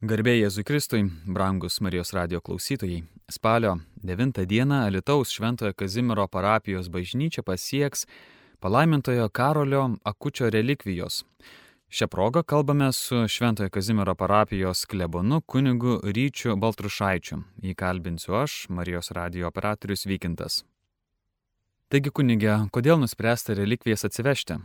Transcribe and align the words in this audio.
Garbė 0.00 0.32
Jėzui 0.32 0.62
Kristui, 0.64 1.02
brangus 1.28 1.74
Marijos 1.84 2.14
radio 2.16 2.38
klausytojai, 2.40 3.02
spalio 3.28 3.74
9 4.00 4.46
dieną 4.48 4.78
Alitaus 4.86 5.28
Šventojo 5.28 5.74
Kazimiero 5.76 6.24
parapijos 6.24 6.86
bažnyčia 6.88 7.42
pasieks 7.44 8.06
palaimintojo 8.64 9.26
Karolio 9.28 9.82
Akučio 10.02 10.48
relikvijos. 10.48 11.26
Šią 11.92 12.08
progą 12.08 12.40
kalbame 12.42 12.88
su 12.96 13.28
Šventojo 13.28 13.68
Kazimiero 13.68 14.14
parapijos 14.14 14.86
klebonu 14.88 15.42
kunigu 15.44 15.98
Ryčiu 16.02 16.56
Baltrušaičiu. 16.56 17.42
Įkalbinsiu 17.60 18.38
aš, 18.40 18.54
Marijos 18.70 19.12
radio 19.12 19.50
operatorius 19.52 20.06
Vykintas. 20.08 20.62
Taigi, 21.92 22.08
kunigė, 22.08 22.56
kodėl 22.72 22.96
nuspręsta 23.04 23.52
relikvijas 23.52 24.08
atsivežti? 24.08 24.56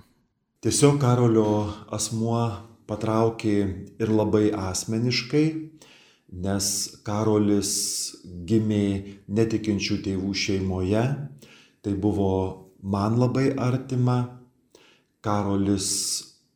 Tiesiog 0.64 0.96
Karolio 1.04 1.74
asmuo 1.92 2.40
patraukė 2.90 3.56
ir 4.00 4.12
labai 4.12 4.50
asmeniškai, 4.54 5.46
nes 6.46 6.68
Karolis 7.06 7.72
gimė 8.50 8.86
netikinčių 9.28 10.00
tėvų 10.06 10.32
šeimoje, 10.36 11.04
tai 11.82 11.94
buvo 11.94 12.32
man 12.82 13.20
labai 13.22 13.52
artima. 13.58 14.18
Karolis 15.26 15.90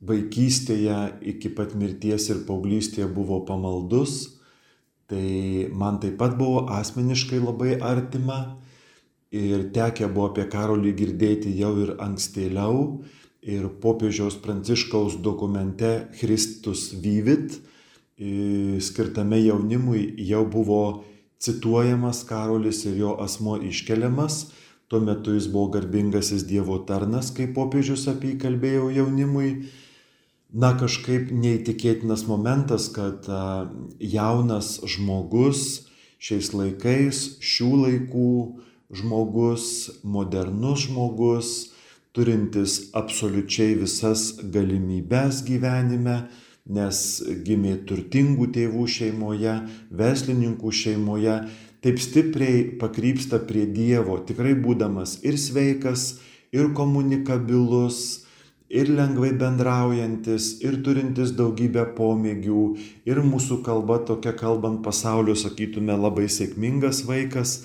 vaikystėje 0.06 0.98
iki 1.34 1.50
pat 1.58 1.73
mirties 1.76 2.30
ir 2.30 2.44
paauglystėje 2.48 3.08
buvo 3.14 3.42
pamaldus, 3.48 4.20
tai 5.09 5.68
man 5.73 5.98
taip 6.04 6.20
pat 6.22 6.38
buvo 6.38 6.68
asmeniškai 6.78 7.42
labai 7.42 7.80
artima. 7.82 8.59
Ir 9.30 9.68
tekę 9.73 10.08
buvo 10.09 10.32
apie 10.32 10.48
Karolį 10.50 10.94
girdėti 10.98 11.52
jau 11.54 11.76
ir 11.84 11.92
ankstėliau 12.02 12.80
ir 13.42 13.68
popiežiaus 13.82 14.38
Pranciškaus 14.44 15.18
dokumente 15.24 16.08
Christus 16.20 16.92
Vyvit, 16.94 17.60
skirtame 18.84 19.40
jaunimui, 19.40 20.14
jau 20.28 20.44
buvo 20.46 21.04
cituojamas 21.40 22.26
Karolis 22.28 22.84
ir 22.86 22.98
jo 23.00 23.16
asmo 23.23 23.58
iškeliamas. 23.58 24.50
Tuo 24.90 25.00
metu 25.00 25.36
jis 25.36 25.48
buvo 25.48 25.70
garbingasis 25.76 26.44
Dievo 26.50 26.80
tarnas, 26.84 27.30
kaip 27.31 27.54
popiežius 27.56 28.08
apie 28.09 28.34
jį 28.34 28.40
kalbėjo 28.42 28.90
jaunimui. 28.96 29.52
Na 30.50 30.74
kažkaip 30.74 31.30
neįtikėtinas 31.30 32.26
momentas, 32.26 32.90
kad 32.90 33.28
jaunas 34.02 34.80
žmogus 34.81 35.86
šiais 36.20 36.50
laikais, 36.58 37.38
šių 37.40 37.70
laikų 37.84 38.31
žmogus, 38.98 39.66
modernus 40.02 40.88
žmogus, 40.90 41.52
turintis 42.16 42.90
absoliučiai 42.98 43.76
visas 43.80 44.36
galimybes 44.54 45.44
gyvenime, 45.48 46.24
nes 46.70 47.02
gimė 47.46 47.80
turtingų 47.90 48.50
tėvų 48.54 48.86
šeimoje, 48.96 49.56
verslininkų 50.02 50.72
šeimoje, 50.82 51.36
taip 51.82 52.02
stipriai 52.02 52.64
pakrypsta 52.82 53.40
prie 53.50 53.66
Dievo, 53.66 54.20
tikrai 54.26 54.54
būdamas 54.58 55.20
ir 55.26 55.38
sveikas, 55.42 56.20
ir 56.52 56.74
komunikabilus, 56.78 58.26
ir 58.70 58.90
lengvai 58.94 59.32
bendraujantis, 59.38 60.60
ir 60.66 60.80
turintis 60.86 61.34
daugybę 61.38 61.88
pomėgių, 61.98 62.64
ir 63.10 63.22
mūsų 63.26 63.62
kalba 63.66 64.00
tokia 64.06 64.36
kalbant 64.38 64.84
pasaulio, 64.86 65.36
sakytume, 65.38 65.96
labai 65.98 66.28
sėkmingas 66.30 67.04
vaikas. 67.10 67.64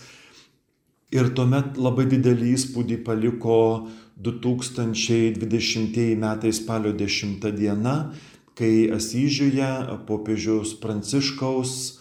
Ir 1.14 1.28
tuomet 1.30 1.76
labai 1.78 2.08
didelį 2.10 2.48
įspūdį 2.56 2.96
paliko 3.06 3.56
2020 4.26 6.16
metai 6.18 6.50
spalio 6.50 6.90
10 6.90 7.44
diena, 7.54 7.92
kai 8.58 8.90
Asyžiuje 8.96 9.68
popiežiaus 10.08 10.72
Pranciškaus 10.82 11.74
e, 11.86 11.94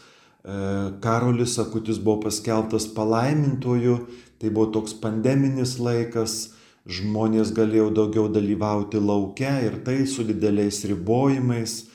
Karolis 1.03 1.59
Akutis 1.61 1.99
buvo 2.01 2.23
paskelbtas 2.25 2.87
palaimintoju, 2.95 3.99
tai 4.41 4.49
buvo 4.49 4.71
toks 4.79 4.97
pandeminis 4.97 5.77
laikas, 5.77 6.55
žmonės 6.89 7.53
galėjo 7.53 7.91
daugiau 7.93 8.25
dalyvauti 8.33 8.97
laukia 8.97 9.59
ir 9.67 9.77
tai 9.85 10.07
su 10.09 10.25
dideliais 10.25 10.81
ribojimais. 10.89 11.85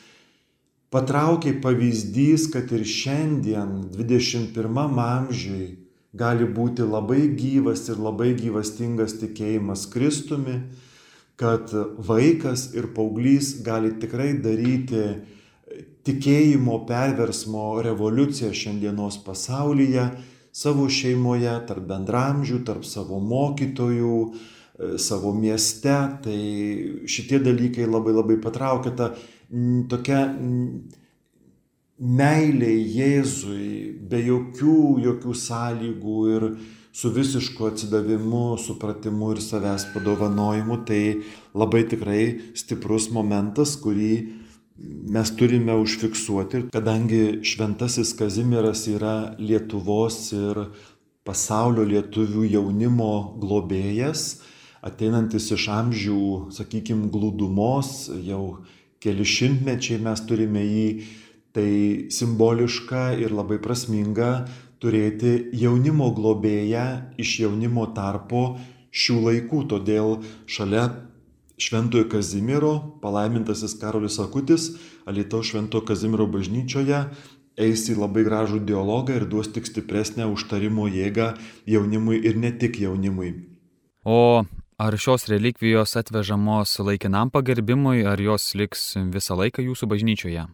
Patraukė 0.94 1.58
pavyzdys, 1.66 2.46
kad 2.54 2.70
ir 2.72 2.86
šiandien, 2.86 3.90
21 3.98 5.02
amžiui, 5.02 5.87
gali 6.16 6.46
būti 6.48 6.86
labai 6.88 7.28
gyvas 7.36 7.88
ir 7.88 8.00
labai 8.00 8.32
gyvastingas 8.38 9.18
tikėjimas 9.20 9.86
Kristumi, 9.92 10.60
kad 11.38 11.70
vaikas 11.98 12.72
ir 12.74 12.90
paauglys 12.96 13.58
gali 13.62 13.92
tikrai 14.00 14.32
daryti 14.42 15.04
tikėjimo 16.08 16.80
perversmo 16.88 17.78
revoliuciją 17.84 18.50
šiandienos 18.56 19.20
pasaulyje, 19.26 20.08
savo 20.54 20.88
šeimoje, 20.90 21.52
tarp 21.68 21.84
bendramžių, 21.90 22.62
tarp 22.66 22.86
savo 22.88 23.20
mokytojų, 23.20 24.14
savo 24.98 25.34
mieste. 25.36 25.94
Tai 26.24 26.38
šitie 27.10 27.42
dalykai 27.44 27.86
labai 27.86 28.16
labai 28.16 28.38
patraukia 28.42 28.94
tą 28.96 29.10
tokia 29.92 30.24
meilė 31.98 32.72
Jėzui, 32.78 33.98
be 34.08 34.20
jokių, 34.22 34.98
jokių 35.02 35.34
sąlygų 35.34 36.18
ir 36.34 36.48
su 36.94 37.10
visišku 37.14 37.68
atsidavimu, 37.68 38.58
supratimu 38.58 39.32
ir 39.34 39.42
savęs 39.42 39.88
padovanojimu, 39.92 40.80
tai 40.86 41.22
labai 41.54 41.84
tikrai 41.90 42.22
stiprus 42.58 43.10
momentas, 43.14 43.76
kurį 43.78 44.12
mes 45.10 45.30
turime 45.34 45.74
užfiksuoti. 45.78 46.62
Ir 46.62 46.68
kadangi 46.74 47.22
šventasis 47.46 48.14
Kazimieras 48.18 48.86
yra 48.90 49.34
Lietuvos 49.38 50.20
ir 50.38 50.68
pasaulio 51.26 51.84
lietuvių 51.84 52.46
jaunimo 52.54 53.12
globėjas, 53.42 54.40
ateinantis 54.86 55.50
iš 55.52 55.66
amžių, 55.74 56.20
sakykime, 56.54 57.10
glūdumos, 57.12 58.08
jau 58.24 58.62
keli 59.02 59.26
šimtmečiai 59.26 59.98
mes 60.02 60.22
turime 60.26 60.62
jį 60.62 60.86
Tai 61.58 62.06
simboliška 62.14 63.16
ir 63.18 63.32
labai 63.34 63.56
prasminga 63.58 64.44
turėti 64.78 65.48
jaunimo 65.58 66.12
globėją 66.14 66.84
iš 67.18 67.32
jaunimo 67.42 67.88
tarpo 67.96 68.42
šių 68.94 69.16
laikų. 69.24 69.62
Todėl 69.72 70.12
šalia 70.46 70.84
Šventojo 71.58 72.06
Kazimiero 72.12 72.70
palaimintasis 73.02 73.74
Karolis 73.80 74.20
Akutis 74.22 74.68
Alitaus 75.10 75.50
Šventojo 75.50 75.82
Kazimiero 75.88 76.28
bažnyčioje 76.30 77.00
eis 77.58 77.88
į 77.90 77.96
labai 77.98 78.22
gražų 78.28 78.62
dialogą 78.68 79.16
ir 79.18 79.26
duos 79.26 79.50
tik 79.50 79.66
stipresnę 79.66 80.28
užtarimo 80.30 80.86
jėgą 80.86 81.32
jaunimui 81.66 82.20
ir 82.22 82.38
ne 82.38 82.52
tik 82.54 82.78
jaunimui. 82.84 83.32
O 84.06 84.46
ar 84.78 84.94
šios 84.94 85.26
relikvijos 85.26 85.98
atvežamos 85.98 86.78
laikinam 86.78 87.34
pagerbimui, 87.34 88.06
ar 88.06 88.22
jos 88.22 88.52
liks 88.54 88.92
visą 89.10 89.34
laiką 89.42 89.66
jūsų 89.66 89.90
bažnyčioje? 89.90 90.46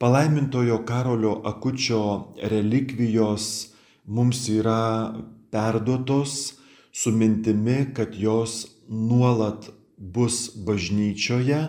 Palaimintojo 0.00 0.78
Karolio 0.88 1.42
Akučio 1.44 2.32
relikvijos 2.42 3.68
mums 4.06 4.46
yra 4.48 5.12
perduotos 5.52 6.54
su 6.92 7.12
mintimi, 7.12 7.84
kad 7.94 8.14
jos 8.16 8.54
nuolat 8.88 9.68
bus 9.98 10.56
bažnyčioje, 10.66 11.60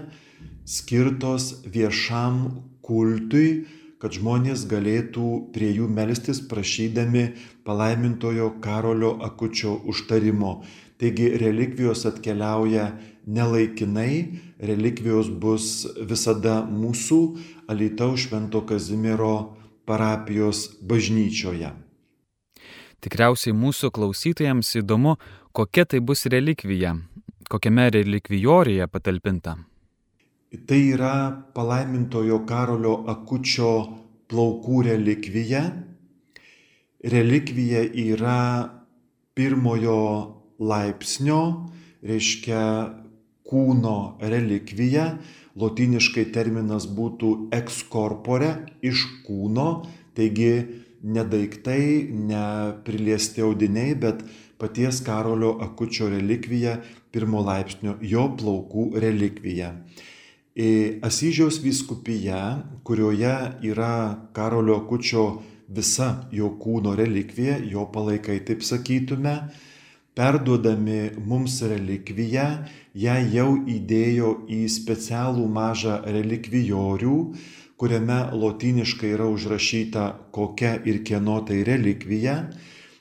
skirtos 0.66 1.50
viešam 1.66 2.40
kultui, 2.82 3.66
kad 4.00 4.16
žmonės 4.16 4.64
galėtų 4.72 5.28
prie 5.52 5.76
jų 5.76 5.92
melstis 5.92 6.40
prašydami 6.48 7.28
palaimintojo 7.68 8.54
Karolio 8.64 9.18
Akučio 9.28 9.76
užtarimo. 9.84 10.62
Taigi 11.02 11.34
relikvijos 11.42 12.08
atkeliauja 12.08 12.94
nelaikinai, 13.28 14.40
relikvijos 14.62 15.30
bus 15.44 15.66
visada 16.10 16.62
mūsų 16.64 17.20
Alitaus 17.72 18.26
Švento 18.28 18.66
Kazimiero 18.68 19.56
parapijos 19.88 20.66
bažnyčioje. 20.84 21.72
Tikriausiai 23.02 23.56
mūsų 23.58 23.90
klausytojams 23.96 24.76
įdomu, 24.82 25.16
kokia 25.56 25.88
tai 25.90 26.02
bus 26.06 26.28
relikvija, 26.30 26.94
kokiame 27.50 27.88
relikvijorėje 27.96 28.88
patalpinta. 28.92 29.56
Tai 30.68 30.82
yra 30.92 31.16
palaimintojo 31.56 32.42
Karolio 32.46 32.98
Akučio 33.08 33.72
plaukų 34.30 34.84
relikvija. 34.90 35.64
Relikvija 37.02 37.86
yra 37.88 38.42
pirmojo 39.34 40.02
laipsnio, 40.60 41.42
reiškia 42.04 42.64
kūno 43.48 43.98
relikvija, 44.22 45.06
lotyniškai 45.60 46.28
terminas 46.36 46.88
būtų 46.88 47.52
ex 47.56 47.84
corpore, 47.92 48.54
iš 48.82 49.04
kūno, 49.26 49.84
taigi 50.16 50.54
ne 51.04 51.26
daiktai, 51.26 52.08
ne 52.12 52.46
priliesti 52.86 53.44
audiniai, 53.44 53.96
bet 53.96 54.24
paties 54.62 55.02
Karolio 55.06 55.56
Akučio 55.64 56.10
relikvija 56.12 56.78
pirmo 57.12 57.42
laipsnio, 57.44 57.98
jo 58.02 58.28
plaukų 58.38 58.92
relikvija. 59.02 59.74
Asyžiaus 61.08 61.62
vyskupija, 61.64 62.42
kurioje 62.84 63.36
yra 63.66 63.94
Karolio 64.36 64.82
Kučio 64.88 65.26
visa 65.72 66.28
jo 66.36 66.52
kūno 66.60 66.94
relikvija, 67.00 67.58
jo 67.72 67.88
palaikai, 67.94 68.42
taip 68.46 68.64
sakytume, 68.68 69.36
perduodami 70.16 71.12
mums 71.26 71.62
relikviją, 71.64 72.48
ją 72.94 73.16
jau 73.32 73.50
įdėjo 73.76 74.32
į 74.52 74.62
specialų 74.72 75.48
mažą 75.48 76.02
relikvijorių, 76.06 77.18
kuriame 77.80 78.20
lotyniškai 78.38 79.16
yra 79.16 79.30
užrašyta 79.32 80.06
kokia 80.36 80.76
ir 80.86 81.02
kieno 81.08 81.40
tai 81.48 81.64
relikvija. 81.66 82.36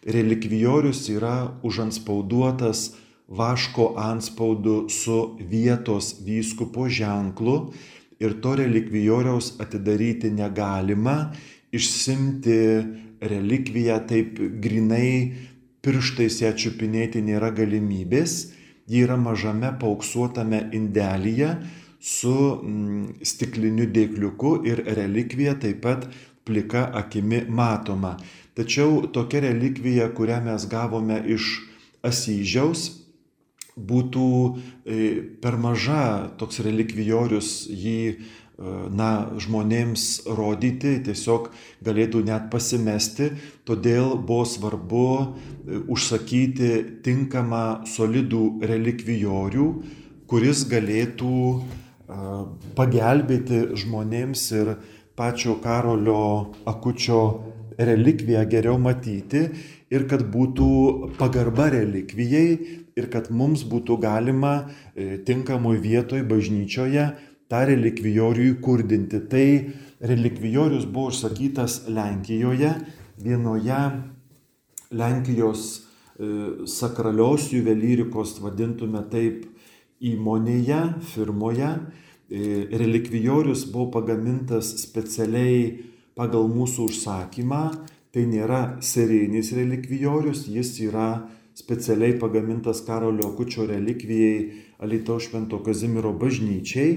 Relikvijorius 0.07 1.03
yra 1.13 1.35
užanspauduotas 1.67 2.95
vaško 3.29 3.93
anspaudu 4.01 4.89
su 4.89 5.37
vietos 5.51 6.15
vyskupo 6.25 6.89
ženklu 6.89 7.73
ir 8.21 8.41
to 8.41 8.55
relikvijoriaus 8.57 9.55
atidaryti 9.61 10.31
negalima, 10.31 11.33
išsimti 11.73 12.59
relikviją 13.21 14.01
taip 14.09 14.41
grinai 14.65 15.50
pirštais 15.85 16.41
ją 16.43 16.53
čiupinėti 16.57 17.23
nėra 17.25 17.51
galimybės, 17.57 18.53
ji 18.91 19.05
yra 19.07 19.17
mažame 19.21 19.73
pauksuotame 19.81 20.67
indelyje 20.77 21.55
su 22.01 22.35
mm, 22.35 23.21
stikliniu 23.23 23.87
dėkliuku 23.93 24.55
ir 24.69 24.85
relikvija 24.99 25.57
taip 25.63 25.83
pat 25.85 26.09
plika 26.49 26.87
akimi 27.03 27.45
matoma. 27.49 28.17
Tačiau 28.57 29.07
tokia 29.15 29.45
relikvija, 29.47 30.09
kurią 30.17 30.41
mes 30.49 30.67
gavome 30.69 31.21
iš 31.37 31.53
Asyžiaus, 32.01 32.89
būtų 33.77 34.27
e, 34.85 34.97
per 35.43 35.57
maža 35.61 36.33
toks 36.41 36.61
relikvijorius 36.65 37.69
jį 37.69 38.01
na, 38.61 39.11
žmonėms 39.41 40.07
rodyti, 40.37 40.99
tiesiog 41.07 41.49
galėtų 41.87 42.25
net 42.29 42.51
pasimesti, 42.53 43.31
todėl 43.65 44.17
buvo 44.19 44.45
svarbu 44.45 45.07
e, 45.17 45.81
užsakyti 45.89 46.73
tinkamą 47.07 47.87
solidų 47.89 48.45
relikvijorių, 48.71 49.69
kuris 50.31 50.67
galėtų 50.71 51.37
pagelbėti 52.79 53.77
žmonėms 53.79 54.43
ir 54.59 54.75
pačio 55.19 55.57
Karolio 55.63 56.55
akučio 56.67 57.21
relikviją 57.79 58.45
geriau 58.51 58.79
matyti 58.83 59.45
ir 59.91 60.07
kad 60.11 60.25
būtų 60.33 60.71
pagarba 61.19 61.71
relikvijai 61.75 62.47
ir 62.99 63.09
kad 63.13 63.31
mums 63.31 63.63
būtų 63.69 63.97
galima 64.03 64.55
e, 64.61 65.19
tinkamoj 65.27 65.79
vietoj 65.81 66.25
bažnyčioje 66.29 67.07
tą 67.51 67.65
relikvijorių 67.69 68.47
įkurdinti. 68.55 69.21
Tai 69.31 69.47
relikvijorius 70.01 70.87
buvo 70.87 71.11
užsakytas 71.11 71.85
Lenkijoje, 71.91 72.73
vienoje 73.21 73.81
Lenkijos 74.91 75.65
e, 75.77 76.67
sakralios 76.67 77.51
juvelyrikos, 77.53 78.39
vadintume 78.43 79.03
taip, 79.13 79.45
įmonėje, 80.01 80.81
firmoje. 81.13 81.75
E, 82.31 82.41
relikvijorius 82.81 83.67
buvo 83.71 83.91
pagamintas 83.99 84.73
specialiai 84.85 85.91
pagal 86.19 86.49
mūsų 86.51 86.89
užsakymą. 86.91 87.65
Tai 88.11 88.23
nėra 88.27 88.81
serijinis 88.83 89.53
relikvijorius, 89.55 90.49
jis 90.51 90.73
yra 90.83 91.11
specialiai 91.55 92.17
pagamintas 92.19 92.81
Karolio 92.83 93.31
Kučio 93.37 93.69
relikvijai 93.69 94.65
Alitaus 94.83 95.29
Švento 95.29 95.61
Kazimiero 95.63 96.11
bažnyčiai. 96.19 96.97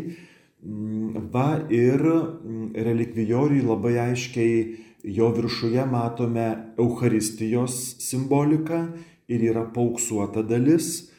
Mm, 0.63 1.27
va 1.31 1.59
ir 1.69 1.99
mm, 1.99 2.71
relikvijoriui 2.85 3.65
labai 3.67 3.97
aiškiai 3.99 4.77
jo 5.03 5.27
viršuje 5.35 5.83
matome 5.91 6.45
Euharistijos 6.79 7.97
simboliką 7.99 8.85
ir 9.27 9.43
yra 9.49 9.65
pauksuota 9.75 10.43
dalis. 10.47 11.09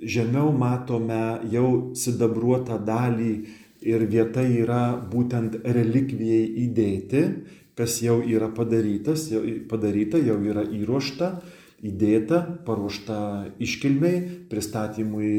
Žemiau 0.00 0.54
matome 0.56 1.20
jau 1.52 1.92
sidabruotą 1.96 2.78
dalį 2.86 3.34
ir 3.84 4.06
vieta 4.08 4.42
yra 4.42 4.96
būtent 5.12 5.60
relikvijai 5.64 6.46
įdėti, 6.64 7.22
kas 7.76 8.00
jau 8.02 8.22
yra 8.24 8.48
padarytas, 8.56 9.28
jau, 9.32 9.42
padaryta, 9.68 10.16
jau 10.16 10.38
yra 10.40 10.64
įruošta, 10.64 11.30
įdėta, 11.84 12.40
paruošta 12.64 13.18
iškilmiai, 13.60 14.48
pristatymui 14.48 15.34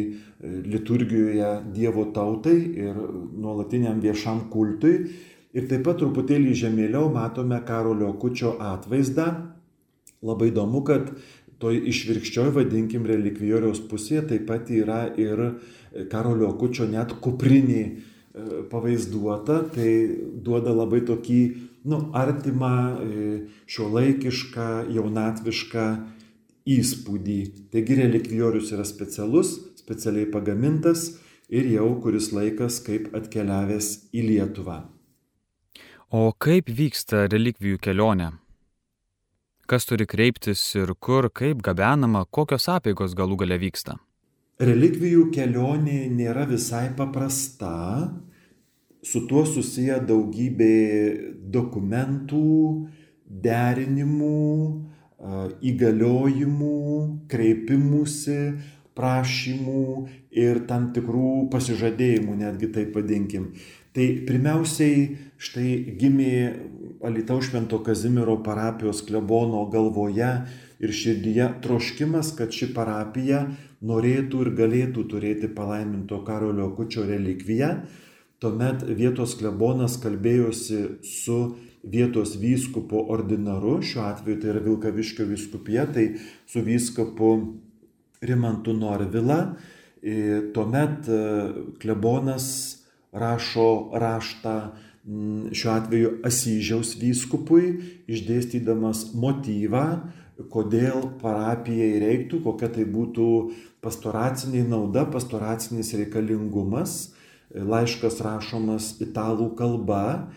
liturgijoje 0.46 1.50
Dievo 1.74 2.06
tautai 2.16 2.58
ir 2.86 2.98
nuolatiniam 3.38 4.00
viešam 4.04 4.46
kultui. 4.52 4.98
Ir 5.56 5.70
taip 5.70 5.86
pat 5.88 6.02
truputėlį 6.02 6.54
žemėliau 6.60 7.08
matome 7.14 7.62
Karolio 7.68 8.12
Kučio 8.20 8.58
atvaizdą. 8.60 9.30
Labai 10.26 10.50
įdomu, 10.52 10.82
kad 10.84 11.14
toj 11.64 11.78
išvirkščioj, 11.92 12.52
vadinkim, 12.58 13.06
relikvijoriaus 13.08 13.80
pusėje 13.90 14.26
taip 14.34 14.48
pat 14.50 14.72
yra 14.74 15.06
ir 15.22 15.46
Karolio 16.12 16.52
Kučio 16.60 16.88
net 16.92 17.14
kuprinį 17.24 17.80
e, 17.86 17.94
pavaizduota, 18.72 19.62
tai 19.72 19.92
duoda 20.44 20.74
labai 20.76 21.00
tokį, 21.08 21.40
nu, 21.88 22.02
artimą, 22.18 22.76
e, 23.00 23.30
šiuolaikišką, 23.72 24.68
jaunatvišką 24.98 25.86
įspūdį. 26.76 27.40
Taigi 27.72 28.00
relikvijorius 28.02 28.74
yra 28.76 28.84
specialus, 28.88 29.56
specialiai 29.86 30.28
pagamintas 30.34 31.12
ir 31.48 31.70
jau 31.70 31.92
kuris 32.02 32.32
laikas 32.34 32.82
kaip 32.84 33.14
atkeliavęs 33.16 33.92
į 34.12 34.26
Lietuvą. 34.32 34.82
O 36.10 36.32
kaip 36.42 36.68
vyksta 36.74 37.28
relikvijų 37.30 37.78
kelionė? 37.86 38.34
kas 39.66 39.88
turi 39.90 40.06
kreiptis 40.06 40.62
ir 40.78 40.94
kur, 41.02 41.30
kaip 41.34 41.64
gabenama, 41.66 42.26
kokios 42.30 42.68
apėgos 42.70 43.16
galų 43.18 43.40
gale 43.42 43.58
vyksta. 43.62 43.98
Relikvijų 44.62 45.30
kelionė 45.36 46.06
nėra 46.14 46.46
visai 46.48 46.88
paprasta, 46.96 47.74
su 49.04 49.26
tuo 49.30 49.44
susiję 49.46 50.00
daugybė 50.08 50.76
dokumentų, 51.52 52.54
derinimų, 53.26 54.46
įgaliojimų, 55.66 56.78
kreipimusi, 57.32 58.40
prašymų 58.96 59.88
ir 60.36 60.62
tam 60.70 60.92
tikrų 60.96 61.50
pasižadėjimų, 61.52 62.38
netgi 62.44 62.72
taip 62.76 62.96
vadinkim. 62.96 63.52
Tai 63.96 64.06
pirmiausiai 64.28 65.04
štai 65.40 65.70
gimė 66.00 66.32
Alitaus 67.06 67.50
Švento 67.50 67.80
Kazimiero 67.84 68.38
parapijos 68.44 69.02
klebono 69.08 69.62
galvoje 69.72 70.32
ir 70.84 70.92
širdyje 70.92 71.48
troškimas, 71.64 72.34
kad 72.36 72.52
ši 72.52 72.74
parapija 72.75 73.46
norėtų 73.86 74.42
ir 74.46 74.52
galėtų 74.58 75.06
turėti 75.12 75.52
palaiminto 75.56 76.20
Karolio 76.28 76.72
Kučio 76.75 77.06
relikviją. 77.08 77.86
Tuomet 78.44 78.84
vietos 78.98 79.38
klebonas 79.40 79.96
kalbėjosi 80.04 80.82
su 81.08 81.40
vietos 81.86 82.36
vyskupo 82.42 83.06
ordinaru, 83.14 83.78
šiuo 83.86 84.04
atveju 84.10 84.42
tai 84.42 84.52
yra 84.52 84.64
Vilkaviškio 84.66 85.28
vyskupija, 85.30 85.86
tai 85.94 86.08
su 86.50 86.64
vyskupu 86.66 87.30
Rimantu 88.25 88.74
Norvila. 88.74 89.55
Tuomet 90.53 91.08
e, 91.10 91.20
klebonas 91.82 92.48
rašo 93.15 93.70
raštą 93.98 94.55
šiuo 95.51 95.72
atveju 95.74 96.12
Asyžiaus 96.25 96.96
vyskupui, 96.98 97.65
išdėstydamas 98.10 99.12
motyvą, 99.17 99.86
kodėl 100.51 101.05
parapijai 101.22 102.00
reiktų, 102.01 102.41
kokia 102.44 102.72
tai 102.74 102.88
būtų 102.89 103.27
pastoracinė 103.86 104.65
nauda, 104.67 105.05
pastoracinis 105.10 105.94
reikalingumas. 105.96 107.13
Laiškas 107.55 108.20
rašomas 108.25 108.96
italų 109.05 109.51
kalba. 109.55 110.32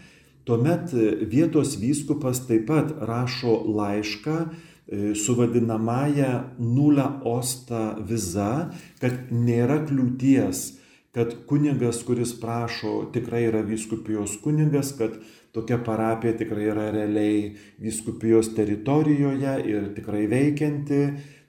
Tuomet 0.47 0.93
vietos 1.29 1.75
vyskupas 1.81 2.45
taip 2.47 2.69
pat 2.69 2.93
rašo 3.09 3.57
laišką 3.69 4.37
e, 4.45 4.68
su 4.89 5.35
vadinamąją 5.37 6.33
nulę 6.59 7.07
osta 7.29 7.99
viza, 8.09 8.71
kad 9.03 9.33
nėra 9.33 9.83
kliūties 9.85 10.79
kad 11.19 11.35
kunigas, 11.47 12.03
kuris 12.07 12.35
prašo, 12.41 13.09
tikrai 13.13 13.47
yra 13.49 13.63
vyskupijos 13.67 14.37
kunigas, 14.43 14.93
kad 14.99 15.17
tokia 15.57 15.81
parapija 15.83 16.37
tikrai 16.39 16.69
yra 16.71 16.91
realiai 16.95 17.57
vyskupijos 17.83 18.53
teritorijoje 18.55 19.55
ir 19.67 19.89
tikrai 19.97 20.27
veikianti 20.31 21.01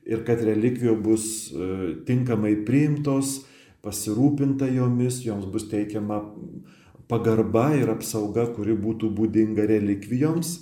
ir 0.10 0.24
kad 0.26 0.42
relikvijų 0.42 0.96
bus 1.04 1.26
e, 1.52 1.68
tinkamai 2.08 2.56
priimtos, 2.66 3.44
pasirūpinta 3.86 4.72
jomis, 4.74 5.22
joms 5.28 5.46
bus 5.54 5.68
teikiama 5.70 6.18
pagarba 7.12 7.70
ir 7.78 7.92
apsauga, 7.94 8.48
kuri 8.56 8.74
būtų 8.74 9.12
būdinga 9.16 9.68
relikvijoms. 9.70 10.56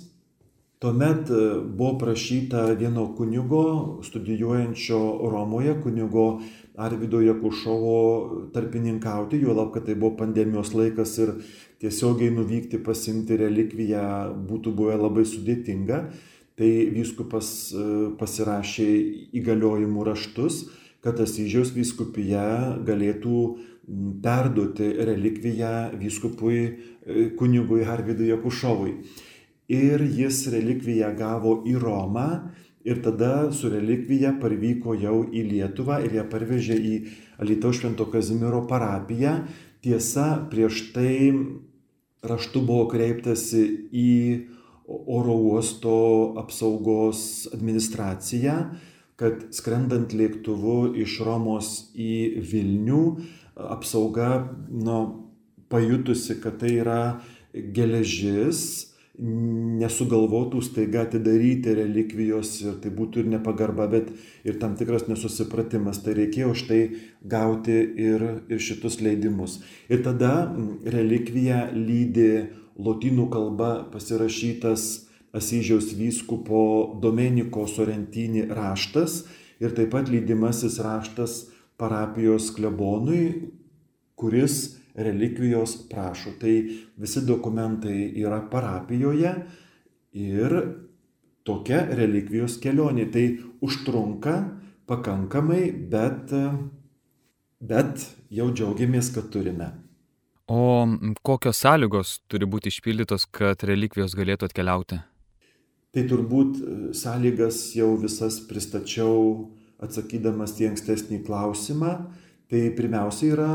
Tuomet 0.78 1.30
e, 1.30 1.60
buvo 1.76 1.98
prašyta 1.98 2.60
vieno 2.78 3.14
kunigo, 3.16 3.98
studijuojančio 4.02 4.98
Romoje, 5.30 5.74
kunigo 5.82 6.40
Arvido 6.76 7.20
Jakušovo 7.20 8.50
tarpininkauti, 8.54 9.40
juolab, 9.42 9.72
kad 9.74 9.86
tai 9.86 9.96
buvo 9.98 10.14
pandemijos 10.16 10.70
laikas 10.78 11.16
ir 11.18 11.32
tiesiogiai 11.82 12.30
nuvykti 12.30 12.78
pasimti 12.78 13.36
relikviją 13.40 14.02
būtų 14.46 14.74
buvę 14.78 15.00
labai 15.02 15.24
sudėtinga. 15.26 15.98
Tai 16.58 16.70
vyskupas 16.94 17.48
e, 17.74 17.86
pasirašė 18.20 18.86
įgaliojimų 19.40 20.04
raštus, 20.06 20.68
kad 21.02 21.18
Asyžiaus 21.22 21.74
vyskupija 21.74 22.44
galėtų 22.86 23.40
perduoti 24.22 24.92
relikviją 25.10 25.72
vyskupui 25.98 26.60
e, 26.62 26.70
kunigui 27.34 27.82
Harvidui 27.82 28.30
Jakušovui 28.30 28.94
ir 29.68 30.02
jis 30.02 30.46
relikviją 30.52 31.12
gavo 31.18 31.58
į 31.68 31.76
Romą 31.82 32.28
ir 32.88 33.02
tada 33.04 33.52
su 33.52 33.68
relikvija 33.68 34.34
parvyko 34.40 34.94
jau 34.96 35.22
į 35.28 35.44
Lietuvą 35.52 36.00
ir 36.06 36.14
ją 36.18 36.24
parvežė 36.32 36.76
į 36.78 36.94
Alitaus 37.42 37.80
Švento 37.80 38.08
Kazimiero 38.08 38.64
parapiją. 38.70 39.42
Tiesa, 39.84 40.48
prieš 40.50 40.88
tai 40.94 41.32
raštu 42.24 42.62
buvo 42.66 42.88
kreiptasi 42.90 43.64
į 43.92 44.12
oro 44.88 45.36
uosto 45.36 45.98
apsaugos 46.40 47.46
administraciją, 47.52 48.56
kad 49.20 49.48
skrendant 49.54 50.14
lėktuvu 50.16 50.94
iš 51.02 51.18
Romos 51.26 51.90
į 51.92 52.40
Vilnių, 52.48 53.02
apsauga 53.68 54.30
nu, 54.70 54.98
pajutusi, 55.68 56.38
kad 56.40 56.60
tai 56.62 56.78
yra 56.80 57.00
geležis, 57.52 58.87
nesugalvotų 59.18 60.60
staiga 60.62 61.02
atidaryti 61.02 61.74
relikvijos 61.74 62.52
ir 62.62 62.76
tai 62.82 62.92
būtų 62.94 63.24
ir 63.24 63.32
nepagarba, 63.32 63.88
bet 63.90 64.12
ir 64.46 64.60
tam 64.62 64.76
tikras 64.78 65.08
nesusipratimas. 65.10 65.98
Tai 66.04 66.14
reikėjo 66.20 66.54
štai 66.58 66.80
gauti 67.26 67.74
ir, 67.98 68.24
ir 68.46 68.62
šitus 68.62 69.00
leidimus. 69.02 69.58
Ir 69.90 70.04
tada 70.06 70.52
relikviją 70.86 71.66
lydi 71.74 72.30
lotynų 72.78 73.28
kalba 73.34 73.72
pasirašytas 73.92 75.08
Asyžiaus 75.38 75.90
vyskupo 75.92 76.96
Domeniko 77.02 77.66
Sorentini 77.68 78.46
raštas 78.48 79.26
ir 79.60 79.74
taip 79.76 79.90
pat 79.92 80.08
lydimasis 80.08 80.78
raštas 80.80 81.34
parapijos 81.78 82.48
klebonui, 82.56 83.50
kuris 84.16 84.77
relikvijos 84.98 85.76
prašo. 85.90 86.34
Tai 86.40 86.54
visi 86.98 87.24
dokumentai 87.26 88.10
yra 88.18 88.40
parapijoje 88.50 89.34
ir 90.18 90.56
tokia 91.46 91.84
relikvijos 91.98 92.58
kelionė. 92.62 93.08
Tai 93.12 93.26
užtrunka 93.64 94.36
pakankamai, 94.88 95.68
bet, 95.92 96.32
bet 97.60 98.08
jau 98.32 98.48
džiaugiamės, 98.52 99.12
kad 99.14 99.30
turime. 99.34 99.72
O 100.48 100.88
kokios 101.22 101.60
sąlygos 101.60 102.14
turi 102.28 102.48
būti 102.48 102.72
išpildytos, 102.72 103.26
kad 103.28 103.60
relikvijos 103.68 104.16
galėtų 104.16 104.48
atkeliauti? 104.48 105.02
Tai 105.92 106.04
turbūt 106.08 106.60
sąlygas 106.96 107.58
jau 107.76 107.90
visas 108.00 108.38
pristačiau 108.48 109.48
atsakydamas 109.84 110.56
į 110.60 110.70
ankstesnį 110.72 111.20
klausimą. 111.26 111.92
Tai 112.48 112.70
pirmiausia 112.72 113.34
yra 113.34 113.48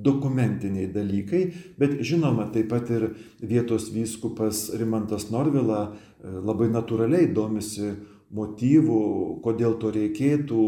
dokumentiniai 0.00 0.86
dalykai, 0.94 1.42
bet 1.76 1.98
žinoma, 2.00 2.46
taip 2.54 2.70
pat 2.72 2.88
ir 2.88 3.10
vietos 3.44 3.90
vyskupas 3.92 4.70
Rimantas 4.80 5.26
Norvila 5.28 5.82
e, 5.90 6.30
labai 6.40 6.70
natūraliai 6.72 7.28
domisi 7.36 7.90
motyvų, 8.32 9.00
kodėl 9.44 9.76
to 9.82 9.90
reikėtų, 9.92 10.62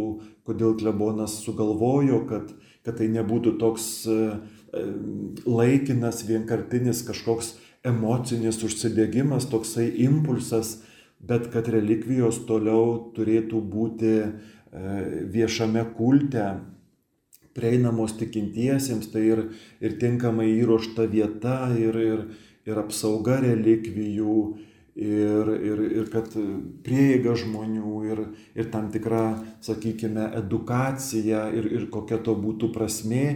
kodėl 0.45 0.75
klebonas 0.77 1.39
sugalvojo, 1.47 2.27
kad, 2.29 2.51
kad 2.85 2.99
tai 3.01 3.09
nebūtų 3.15 3.55
toks 3.63 3.87
e, 4.05 4.19
e, 4.21 4.85
laikinas, 5.49 6.27
vienkartinis 6.29 7.01
kažkoks 7.09 7.55
emocinis 7.89 8.61
užsidėgymas, 8.69 9.49
toksai 9.49 9.87
impulsas, 10.05 10.83
bet 11.25 11.49
kad 11.55 11.73
relikvijos 11.73 12.43
toliau 12.45 13.15
turėtų 13.17 13.65
būti 13.73 14.13
viešame 15.33 15.83
kulte 15.97 16.47
prieinamos 17.57 18.17
tikintiesiems, 18.21 19.11
tai 19.13 19.27
ir, 19.29 19.45
ir 19.85 19.97
tinkamai 20.01 20.49
įruošta 20.57 21.07
vieta, 21.11 21.57
ir, 21.79 21.99
ir, 22.01 22.23
ir 22.69 22.81
apsauga 22.83 23.41
relikvijų, 23.43 24.37
ir, 24.97 25.51
ir, 25.71 25.83
ir 26.01 26.11
kad 26.13 26.33
prieiga 26.85 27.35
žmonių, 27.39 27.97
ir, 28.13 28.25
ir 28.57 28.71
tam 28.73 28.91
tikra, 28.93 29.25
sakykime, 29.65 30.31
edukacija, 30.43 31.49
ir, 31.57 31.69
ir 31.81 31.89
kokia 31.93 32.21
to 32.25 32.37
būtų 32.39 32.73
prasme, 32.75 33.27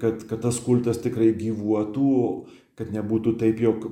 kad, 0.00 0.24
kad 0.28 0.40
tas 0.46 0.60
kultas 0.64 1.00
tikrai 1.04 1.32
gyvuotų, 1.38 2.12
kad 2.78 2.90
nebūtų 2.90 3.36
taip, 3.38 3.60
jog 3.62 3.86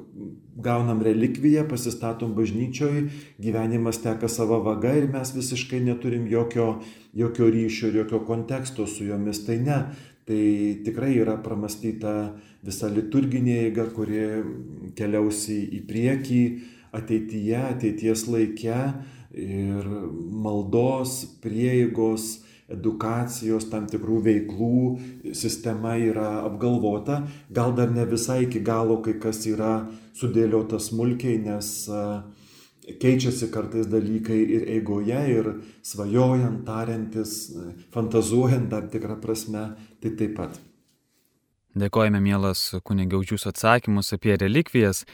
gaunam 0.63 1.03
relikviją, 1.05 1.65
pasistatom 1.71 2.35
bažnyčioj, 2.37 3.07
gyvenimas 3.43 4.01
teka 4.03 4.29
savo 4.31 4.59
vaga 4.65 4.95
ir 4.99 5.09
mes 5.13 5.31
visiškai 5.37 5.81
neturim 5.87 6.27
jokio, 6.31 6.83
jokio 7.15 7.51
ryšio 7.55 7.93
ir 7.93 8.03
jokio 8.03 8.23
konteksto 8.27 8.87
su 8.91 9.07
jomis. 9.07 9.45
Tai 9.47 9.59
ne, 9.63 9.79
tai 10.27 10.43
tikrai 10.85 11.15
yra 11.23 11.39
pramastyta 11.43 12.35
visa 12.67 12.91
liturginė 12.91 13.59
eiga, 13.69 13.87
kuri 13.95 14.27
keliausi 14.99 15.63
į 15.79 15.83
priekį 15.89 16.45
ateityje, 16.93 17.59
ateities 17.73 18.27
laike 18.29 18.79
ir 19.33 19.87
maldos, 20.45 21.23
prieigos, 21.41 22.43
edukacijos, 22.73 23.69
tam 23.71 23.87
tikrų 23.91 24.21
veiklų 24.27 25.33
sistema 25.37 25.97
yra 26.01 26.43
apgalvota, 26.47 27.23
gal 27.51 27.75
dar 27.77 27.93
ne 27.93 28.07
visai 28.09 28.43
iki 28.47 28.63
galo 28.65 29.01
kai 29.05 29.19
kas 29.23 29.45
yra 29.47 29.75
sudėliota 30.19 30.81
smulkiai, 30.83 31.39
nes 31.45 31.73
keičiasi 32.83 33.51
kartais 33.55 33.87
dalykai 33.87 34.41
ir 34.57 34.67
eigoje, 34.79 35.21
ir 35.37 35.51
svajojant, 35.87 36.65
tariantis, 36.67 37.53
fantazuojant 37.95 38.71
tam 38.73 38.89
tikrą 38.91 39.21
prasme, 39.23 39.69
tai 40.03 40.15
taip 40.19 40.37
pat. 40.39 40.59
Dėkojame, 41.79 42.21
mielas 42.21 42.67
jūsų 42.75 43.49
atsakymus 43.49 44.13
apie 44.13 44.37
relikvijas. 44.37 45.07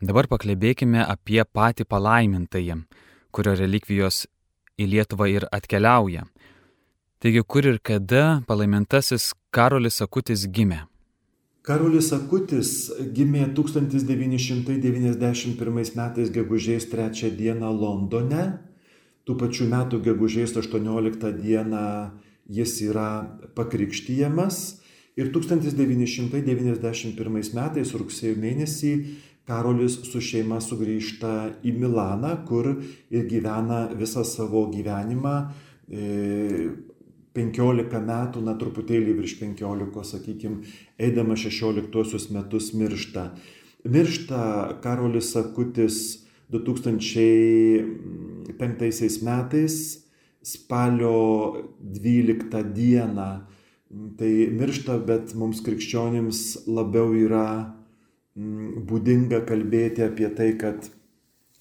Dabar 0.00 0.28
pakalbėkime 0.28 1.02
apie 1.04 1.42
patį 1.44 1.84
palaimintąjį, 1.88 2.78
kurio 3.32 3.52
relikvijos 3.56 4.26
į 4.76 4.86
Lietuvą 4.92 5.28
ir 5.32 5.46
atkeliauja. 5.52 6.24
Taigi, 7.20 7.42
kur 7.42 7.64
ir 7.64 7.78
kada 7.78 8.42
palaimintasis 8.48 9.32
Karolis 9.50 10.02
Akutis 10.04 10.46
gimė? 10.52 10.80
Karolis 11.64 12.12
Akutis 12.12 12.92
gimė 13.16 13.54
1991 13.56 15.96
metais 15.96 16.30
gegužės 16.30 16.86
3 16.92 17.30
dieną 17.38 17.70
Londone. 17.72 18.58
Tų 19.26 19.36
pačių 19.40 19.64
metų 19.72 20.00
gegužės 20.04 20.56
18 20.60 21.32
dieną 21.40 22.10
jis 22.46 22.80
yra 22.84 23.26
pakrikštyjamas. 23.56 24.84
Ir 25.16 25.32
1991 25.32 27.16
metais 27.56 27.88
rugsėjo 27.96 28.36
mėnesį 28.36 28.92
Karolis 29.48 30.04
su 30.04 30.20
šeima 30.20 30.60
sugrįžta 30.60 31.64
į 31.64 31.72
Milaną, 31.80 32.44
kur 32.44 32.76
ir 33.08 33.24
gyvena 33.30 33.88
visą 33.96 34.24
savo 34.26 34.66
gyvenimą 34.72 35.52
e, 35.88 36.70
15 37.36 38.00
metų, 38.08 38.40
na 38.44 38.54
truputėlį 38.58 39.12
virš 39.20 39.32
15, 39.42 40.04
sakykime, 40.10 40.56
eidama 40.98 41.34
16 41.36 42.30
metus 42.34 42.74
miršta. 42.74 43.24
Miršta 43.84 44.40
Karolis 44.82 45.32
Sakutis 45.34 45.96
2005 46.50 49.22
metais, 49.22 49.98
spalio 50.42 51.52
12 51.80 52.62
dieną. 52.74 53.40
Tai 54.18 54.32
miršta, 54.58 54.98
bet 55.06 55.34
mums 55.38 55.60
krikščionims 55.62 56.66
labiau 56.66 57.14
yra 57.14 57.78
mm, 58.34 58.82
būdinga 58.88 59.46
kalbėti 59.46 60.02
apie 60.02 60.28
tai, 60.34 60.58
kad 60.58 60.90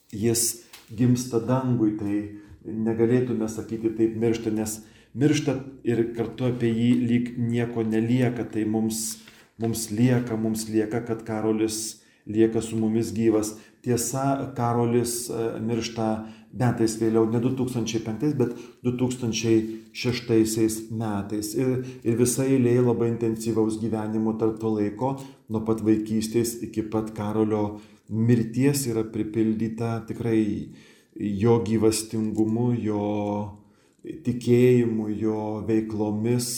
jis 0.09 0.65
gimsta 0.89 1.39
dangui, 1.39 1.97
tai 1.99 2.41
negalėtume 2.65 3.47
sakyti 3.49 3.93
taip 3.97 4.15
miršta, 4.17 4.51
nes 4.53 4.79
miršta 5.15 5.59
ir 5.87 6.11
kartu 6.15 6.49
apie 6.51 6.71
jį 6.71 6.91
lyg 7.09 7.29
nieko 7.39 7.83
nelieka, 7.87 8.43
tai 8.51 8.65
mums, 8.67 9.17
mums 9.61 9.89
lieka, 9.91 10.37
mums 10.37 10.67
lieka, 10.69 11.01
kad 11.07 11.23
Karolis 11.27 12.01
lieka 12.27 12.61
su 12.61 12.77
mumis 12.77 13.13
gyvas. 13.15 13.55
Tiesa, 13.85 14.53
Karolis 14.57 15.29
e, 15.29 15.59
miršta 15.61 16.25
metais 16.55 16.95
vėliau, 16.99 17.27
ne 17.29 17.39
2005, 17.43 18.33
bet 18.39 18.55
2006 18.85 20.91
metais. 20.91 21.53
Ir, 21.55 21.83
ir 22.03 22.17
visa 22.19 22.43
eilė 22.47 22.79
labai 22.81 23.11
intensyvaus 23.13 23.79
gyvenimo 23.81 24.33
tarp 24.39 24.59
to 24.61 24.69
laiko 24.77 25.15
nuo 25.51 25.61
pat 25.67 25.83
vaikystės 25.85 26.57
iki 26.65 26.81
pat 26.91 27.13
Karolio 27.15 27.79
mirties 28.09 28.87
yra 28.89 29.03
pripildyta 29.09 29.99
tikrai 30.07 30.41
jo 31.15 31.59
gyvastingumu, 31.65 32.73
jo 32.81 33.03
tikėjimu, 34.25 35.09
jo 35.17 35.39
veiklomis 35.67 36.49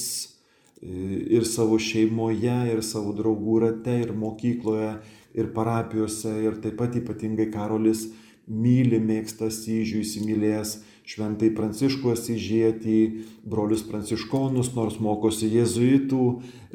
ir 0.81 1.45
savo 1.47 1.79
šeimoje, 1.81 2.57
ir 2.73 2.83
savo 2.85 3.13
draugų 3.17 3.59
rate, 3.63 3.95
ir 4.03 4.13
mokykloje, 4.13 4.91
ir 5.37 5.49
parapijose, 5.55 6.33
ir 6.45 6.59
taip 6.61 6.77
pat 6.81 6.97
ypatingai 6.99 7.49
Karolis 7.53 8.07
myli, 8.47 8.99
mėgsta 9.03 9.49
Syžių, 9.51 10.03
įsimylėjęs 10.05 10.77
šventai 11.07 11.49
Pranciškų 11.55 12.13
Asyžietį, 12.13 12.99
brolius 13.47 13.83
pranciškonus, 13.87 14.73
nors 14.75 14.99
mokosi 15.03 15.49
jėzuitų 15.51 16.23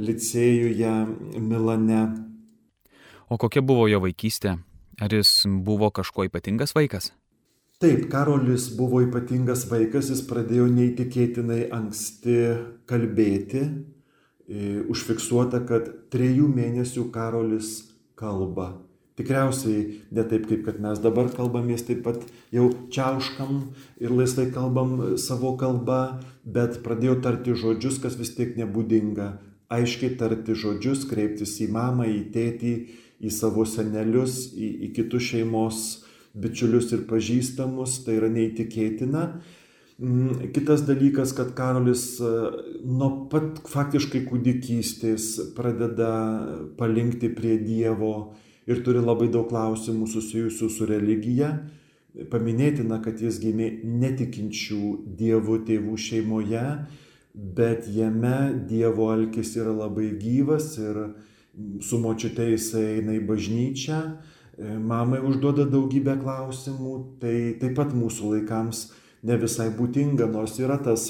licėjuje 0.01 0.93
Milane. 1.41 2.03
O 3.33 3.39
kokia 3.41 3.65
buvo 3.65 3.89
jo 3.89 4.03
vaikystė? 4.05 4.59
Ar 5.01 5.13
jis 5.13 5.45
buvo 5.49 5.89
kažkuo 5.95 6.29
ypatingas 6.29 6.75
vaikas? 6.77 7.13
Taip, 7.83 8.05
Karolis 8.13 8.69
buvo 8.79 9.01
ypatingas 9.03 9.65
vaikas, 9.67 10.07
jis 10.13 10.21
pradėjo 10.29 10.69
neįtikėtinai 10.71 11.65
anksti 11.75 12.37
kalbėti. 12.87 13.63
E, 14.47 14.85
užfiksuota, 14.93 15.65
kad 15.67 15.89
trejų 16.15 16.47
mėnesių 16.47 17.09
Karolis 17.11 17.73
kalba. 18.15 18.69
Tikriausiai 19.19 19.81
ne 20.15 20.25
taip, 20.31 20.47
kaip 20.53 20.63
kad 20.69 20.79
mes 20.85 21.03
dabar 21.03 21.33
kalbamės, 21.35 21.83
taip 21.89 22.05
pat 22.07 22.23
jau 22.55 22.69
čiauškam 22.95 23.59
ir 23.99 24.15
laisvai 24.15 24.47
kalbam 24.55 24.95
savo 25.19 25.57
kalbą, 25.59 26.23
bet 26.47 26.79
pradėjau 26.87 27.19
tarti 27.27 27.59
žodžius, 27.65 27.99
kas 28.07 28.15
vis 28.21 28.31
tiek 28.39 28.55
nebūdinga. 28.63 29.29
Aiškiai 29.75 30.15
tarti 30.23 30.55
žodžius, 30.55 31.03
kreiptis 31.11 31.59
į 31.67 31.73
mamą, 31.75 32.07
į 32.07 32.23
tėtį, 32.31 32.79
į 33.27 33.35
savo 33.35 33.67
senelius, 33.67 34.53
į, 34.55 34.71
į 34.87 34.95
kitus 35.01 35.33
šeimos 35.33 35.85
bičiulius 36.35 36.93
ir 36.97 37.05
pažįstamus, 37.09 38.03
tai 38.07 38.17
yra 38.21 38.31
neįtikėtina. 38.33 39.27
Mm, 40.03 40.49
kitas 40.55 40.87
dalykas, 40.89 41.35
kad 41.37 41.53
Karolis 41.55 42.17
e, 42.21 42.31
nuo 42.89 43.11
pat 43.31 43.61
faktiškai 43.71 44.25
kūdikystės 44.27 45.29
pradeda 45.57 46.09
palinkti 46.79 47.31
prie 47.37 47.59
Dievo 47.63 48.33
ir 48.67 48.81
turi 48.87 49.03
labai 49.05 49.29
daug 49.31 49.47
klausimų 49.53 50.09
susijusių 50.11 50.71
su 50.73 50.89
religija. 50.89 51.53
Paminėtina, 52.33 52.99
kad 53.05 53.21
jis 53.23 53.39
gimė 53.41 53.69
netikinčių 53.85 54.83
dievų 55.21 55.63
tėvų 55.69 55.95
šeimoje, 55.97 56.65
bet 57.33 57.87
jame 57.89 58.67
Dievo 58.69 59.09
alkis 59.13 59.55
yra 59.61 59.73
labai 59.77 60.11
gyvas 60.21 60.75
ir 60.81 60.99
su 61.85 62.01
močiute 62.01 62.51
jisai 62.51 62.85
eina 62.99 63.17
į 63.17 63.25
bažnyčią, 63.29 64.01
mamai 64.63 65.21
užduoda 65.25 65.67
daugybę 65.71 66.17
klausimų, 66.21 66.95
tai 67.23 67.37
taip 67.61 67.77
pat 67.79 67.95
mūsų 67.97 68.37
laikams 68.37 68.91
ne 69.27 69.39
visai 69.39 69.71
būdinga, 69.75 70.29
nors 70.31 70.59
yra 70.63 70.79
tas 70.83 71.09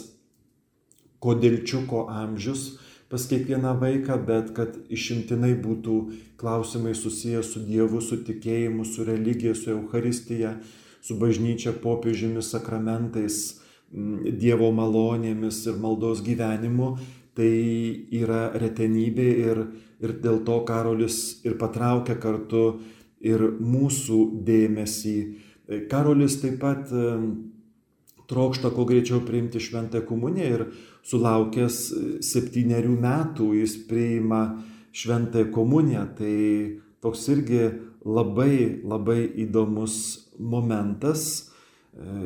kodėlčiuko 1.22 2.06
amžius, 2.10 2.78
pas 3.12 3.24
kiekvieną 3.28 3.74
vaiką, 3.80 4.16
bet 4.26 4.52
kad 4.56 4.76
išimtinai 4.88 5.52
būtų 5.60 5.96
klausimai 6.40 6.94
susiję 6.96 7.42
su 7.44 7.60
Dievu, 7.66 8.00
su 8.00 8.22
tikėjimu, 8.24 8.86
su 8.88 9.04
religija, 9.04 9.54
su 9.54 9.74
Euharistija, 9.74 10.56
su 11.02 11.18
bažnyčia, 11.20 11.74
popiežimis, 11.82 12.48
sakramentais, 12.54 13.58
Dievo 13.92 14.70
malonėmis 14.72 15.58
ir 15.68 15.76
maldos 15.76 16.22
gyvenimu, 16.24 16.94
tai 17.36 17.52
yra 18.16 18.46
retenybė 18.56 19.28
ir, 19.44 19.60
ir 20.00 20.14
dėl 20.24 20.40
to 20.46 20.62
Karolis 20.68 21.42
ir 21.44 21.58
patraukia 21.60 22.16
kartu 22.20 22.80
ir 23.22 23.44
mūsų 23.60 24.18
dėmesį. 24.46 25.16
Karolis 25.90 26.40
taip 26.42 26.58
pat 26.62 26.90
trokšta 28.30 28.72
kuo 28.74 28.86
greičiau 28.88 29.22
priimti 29.26 29.60
šventąją 29.62 30.06
komuniją 30.08 30.50
ir 30.56 30.66
sulaukęs 31.06 31.78
septyniarių 32.24 32.96
metų 33.02 33.52
jis 33.60 33.76
priima 33.88 34.42
šventąją 34.92 35.50
komuniją. 35.54 36.04
Tai 36.18 36.36
toks 37.04 37.24
irgi 37.34 37.62
labai 38.04 38.82
labai 38.82 39.20
įdomus 39.44 39.96
momentas. 40.38 41.48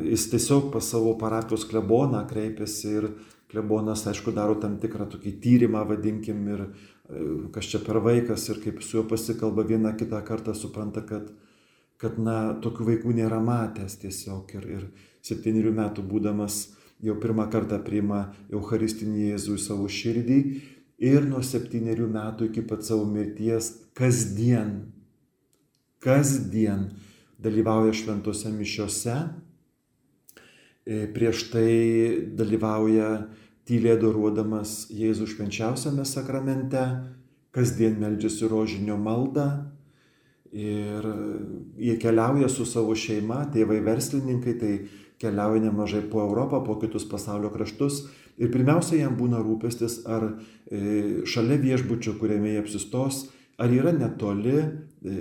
Jis 0.07 0.29
tiesiog 0.31 0.71
pas 0.71 0.85
savo 0.93 1.17
parapijos 1.19 1.65
kleboną 1.67 2.23
kreipiasi 2.29 2.93
ir 3.01 3.09
klebonas, 3.51 4.03
aišku, 4.07 4.33
daro 4.35 4.57
tam 4.59 4.75
tikrą 4.79 5.07
tokį 5.11 5.33
tyrimą, 5.43 5.85
vadinkim, 5.87 6.39
ir 6.51 6.63
kas 7.55 7.69
čia 7.71 7.79
per 7.85 8.01
vaikas 8.03 8.49
ir 8.51 8.61
kaip 8.63 8.81
su 8.83 8.97
juo 8.97 9.03
pasikalba 9.07 9.63
vieną 9.63 9.93
kitą 9.99 10.19
kartą, 10.27 10.55
supranta, 10.55 11.03
kad, 11.07 11.29
kad 12.01 12.17
na, 12.19 12.57
tokių 12.63 12.89
vaikų 12.91 13.15
nėra 13.15 13.39
matęs 13.43 13.95
tiesiog. 14.01 14.51
Ir, 14.59 14.67
ir 14.67 14.83
septynių 15.23 15.71
metų 15.77 16.03
būdamas 16.07 16.59
jau 17.03 17.15
pirmą 17.21 17.47
kartą 17.53 17.79
priima 17.85 18.27
Eucharistinį 18.51 19.31
Jėzų 19.31 19.55
į 19.55 19.63
savo 19.63 19.87
širdį 19.87 20.39
ir 21.07 21.25
nuo 21.29 21.43
septynių 21.45 22.09
metų 22.11 22.51
iki 22.51 22.63
pat 22.67 22.83
savo 22.83 23.05
mirties 23.07 23.71
kasdien, 23.97 24.91
kasdien 26.03 26.89
dalyvauja 27.39 27.93
šventose 27.93 28.51
mišiose, 28.51 29.17
e, 30.85 31.05
prieš 31.13 31.49
tai 31.53 31.71
dalyvauja 32.35 33.27
tyliai 33.67 33.97
adoruodamas 33.97 34.87
Jėzų 34.95 35.27
švenčiausiame 35.33 36.05
sakramente, 36.07 36.83
kasdien 37.55 37.97
meldžiasi 37.99 38.47
rožinio 38.51 38.97
maldą 39.01 39.47
ir 40.53 41.05
jie 41.77 41.97
keliauja 41.99 42.49
su 42.49 42.65
savo 42.65 42.95
šeima, 42.95 43.43
tėvai 43.53 43.81
verslininkai, 43.83 44.53
tai 44.61 44.73
keliauja 45.21 45.65
nemažai 45.65 46.03
po 46.11 46.21
Europą, 46.23 46.61
po 46.63 46.77
kitus 46.79 47.05
pasaulio 47.09 47.51
kraštus. 47.53 48.05
Ir 48.37 48.51
pirmiausia, 48.53 48.99
jam 49.01 49.15
būna 49.17 49.41
rūpestis, 49.41 50.03
ar 50.05 50.27
e, 50.69 51.25
šalia 51.25 51.57
viešbučio, 51.57 52.13
kuriame 52.21 52.53
jie 52.53 52.61
apsistos, 52.61 53.23
ar 53.57 53.73
yra 53.73 53.93
netoli 53.95 54.59
e, 54.61 54.67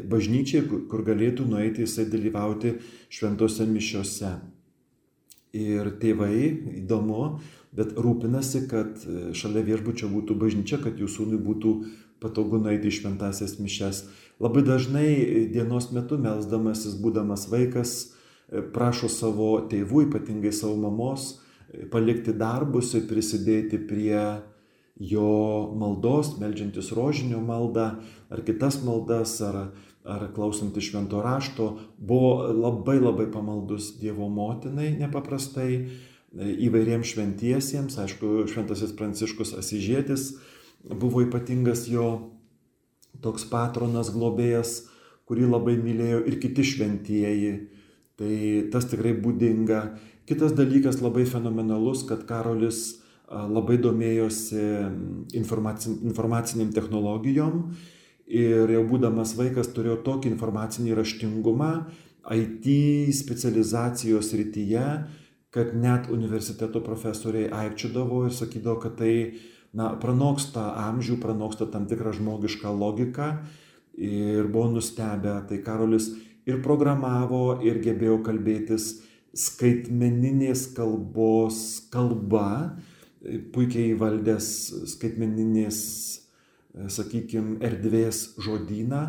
bažnyčiai, 0.04 0.66
kur 0.90 1.04
galėtų 1.06 1.48
nueiti 1.48 1.86
jisai 1.86 2.04
dalyvauti 2.12 2.74
šventose 3.08 3.64
mišiose. 3.70 4.34
Ir 5.56 5.94
tėvai, 6.02 6.36
įdomu, 6.82 7.38
bet 7.76 7.94
rūpinasi, 8.00 8.66
kad 8.70 9.04
e, 9.04 9.30
šalia 9.36 9.64
viešbučio 9.66 10.10
būtų 10.12 10.36
bažnyčia, 10.40 10.80
kad 10.82 10.98
jų 10.98 11.08
sūnui 11.12 11.40
būtų 11.42 11.76
patogu 12.24 12.58
nueiti 12.62 12.88
į 12.88 12.98
šventasias 13.02 13.58
mišes. 13.60 14.06
Labai 14.40 14.64
dažnai 14.64 15.08
dienos 15.52 15.90
metu 15.92 16.18
melzdamasis, 16.20 16.96
būdamas 17.00 17.46
vaikas, 17.52 17.96
E, 18.46 18.62
prašo 18.72 19.08
savo 19.10 19.48
tėvų, 19.70 20.06
ypatingai 20.06 20.52
savo 20.54 20.76
mamos, 20.78 21.32
e, 21.70 21.86
palikti 21.90 22.34
darbus 22.36 22.92
ir 22.94 23.08
prisidėti 23.10 23.80
prie 23.88 24.20
jo 24.96 25.30
maldos, 25.76 26.36
melžiantis 26.40 26.92
rožinio 26.96 27.42
maldą 27.42 27.88
ar 28.30 28.42
kitas 28.46 28.78
maldas, 28.86 29.34
ar, 29.42 29.72
ar 30.06 30.28
klausantis 30.36 30.86
švento 30.86 31.20
rašto, 31.24 31.72
buvo 31.98 32.46
labai 32.54 33.00
labai 33.00 33.26
pamaldus 33.34 33.96
Dievo 33.98 34.30
motinai 34.30 34.92
nepaprastai 35.00 35.72
e, 35.74 35.88
įvairiems 36.34 37.12
šventiesiems, 37.12 37.98
aišku, 38.02 38.46
šventasis 38.50 38.96
Pranciškus 38.98 39.54
Asižėtis 39.60 40.32
buvo 40.86 41.22
ypatingas 41.24 41.86
jo 41.90 42.32
toks 43.22 43.46
patronas, 43.50 44.10
globėjas, 44.14 44.84
kurį 45.26 45.48
labai 45.50 45.78
mylėjo 45.80 46.20
ir 46.28 46.36
kiti 46.42 46.66
šventieji 46.66 47.54
Tai 48.16 48.36
tas 48.72 48.86
tikrai 48.88 49.12
būdinga. 49.20 49.80
Kitas 50.26 50.54
dalykas 50.56 51.02
labai 51.04 51.26
fenomenalus, 51.28 52.06
kad 52.08 52.24
Karolis 52.28 53.02
labai 53.28 53.76
domėjosi 53.82 54.62
informaciniam 55.36 56.72
technologijom 56.72 57.60
ir 58.26 58.72
jau 58.72 58.82
būdamas 58.88 59.34
vaikas 59.38 59.68
turėjo 59.74 59.98
tokį 60.06 60.32
informacinį 60.32 60.96
raštingumą 60.96 61.70
IT 62.32 62.66
specializacijos 63.14 64.32
rytyje, 64.38 64.86
kad 65.56 65.72
net 65.72 66.10
universiteto 66.12 66.82
profesoriai 66.84 67.48
aikčiodavo 67.64 68.26
ir 68.28 68.34
sakydavo, 68.36 68.76
kad 68.82 68.98
tai 69.00 69.14
na, 69.72 69.94
pranoksta 70.00 70.74
amžių, 70.84 71.16
pranoksta 71.22 71.68
tam 71.72 71.88
tikrą 71.88 72.12
žmogišką 72.18 72.72
logiką 72.76 73.30
ir 73.96 74.48
buvo 74.52 74.74
nustebę. 74.76 75.38
Tai 75.48 75.58
Karolis 75.64 76.10
ir 76.48 76.60
programavo, 76.64 77.58
ir 77.64 77.80
gebėjo 77.84 78.20
kalbėtis 78.26 78.90
skaitmeninės 79.36 80.68
kalbos 80.76 81.58
kalba, 81.92 82.76
puikiai 83.52 83.92
įvaldęs 83.94 84.48
skaitmeninės, 84.92 85.78
sakykime, 86.92 87.58
erdvės 87.64 88.26
žodyną. 88.44 89.02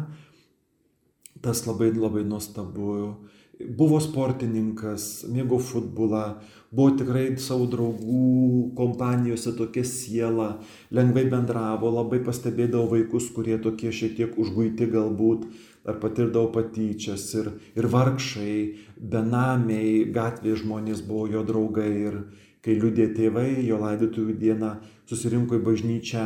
Tas 1.44 1.68
labai 1.68 1.92
labai 1.94 2.24
nuostabu. 2.26 3.28
Buvo 3.60 4.00
sportininkas, 4.04 5.26
mėgo 5.32 5.58
futbolą, 5.64 6.24
buvo 6.72 6.94
tikrai 7.00 7.30
savo 7.42 7.66
draugų 7.72 8.74
kompanijose 8.78 9.54
tokia 9.58 9.84
siela, 9.88 10.50
lengvai 10.94 11.26
bendravo, 11.32 11.90
labai 11.94 12.20
pastebėdavo 12.26 12.92
vaikus, 12.94 13.32
kurie 13.34 13.58
tokie 13.62 13.92
šiek 13.92 14.18
tiek 14.18 14.38
užguiti 14.38 14.90
galbūt, 14.92 15.48
ar 15.88 16.02
patirdavo 16.02 16.52
patyčias 16.54 17.30
ir, 17.40 17.54
ir 17.80 17.88
vargšai, 17.90 18.58
benamiai, 19.00 20.04
gatvėje 20.14 20.64
žmonės 20.66 21.06
buvo 21.08 21.30
jo 21.32 21.46
draugai 21.48 21.94
ir 22.10 22.20
kai 22.66 22.76
liūdė 22.76 23.14
tėvai, 23.16 23.64
jo 23.64 23.80
laidotuvių 23.80 24.36
dieną 24.42 24.74
susirinko 25.08 25.56
į 25.56 25.64
bažnyčią, 25.64 26.26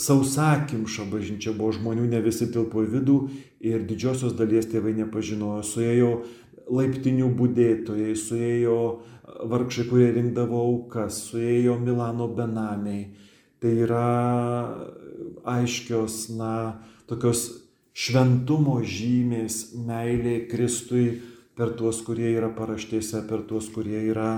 sausakimša 0.00 1.06
bažnyčia 1.08 1.54
buvo 1.56 1.72
žmonių, 1.76 2.04
ne 2.12 2.20
visi 2.24 2.50
tilpo 2.52 2.84
į 2.84 2.90
vidų 2.94 3.16
ir 3.64 3.86
didžiosios 3.88 4.36
dalies 4.36 4.68
tėvai 4.68 4.92
nepažinojo, 4.98 5.64
suėjo 5.64 6.12
laiptinių 6.70 7.30
būdėtojai, 7.38 8.14
suėjo 8.18 8.76
vargšai, 9.50 9.86
kurie 9.90 10.10
rinkdavo 10.14 10.60
aukas, 10.66 11.24
suėjo 11.30 11.78
Milano 11.80 12.28
benamiai. 12.34 13.08
Tai 13.60 13.72
yra 13.84 14.06
aiškios, 15.44 16.30
na, 16.38 16.80
tokios 17.10 17.48
šventumo 17.92 18.78
žymės, 18.86 19.74
meilė 19.86 20.46
Kristui 20.50 21.20
per 21.58 21.74
tuos, 21.76 22.00
kurie 22.06 22.30
yra 22.32 22.48
paraštėse, 22.56 23.26
per 23.28 23.44
tuos, 23.48 23.68
kurie 23.74 24.00
yra 24.08 24.30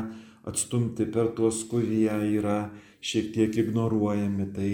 atstumti, 0.49 1.07
per 1.07 1.31
tuos, 1.37 1.63
kurie 1.71 2.11
yra 2.11 2.73
šiek 3.03 3.31
tiek 3.37 3.61
ignoruojami. 3.63 4.49
Tai 4.57 4.73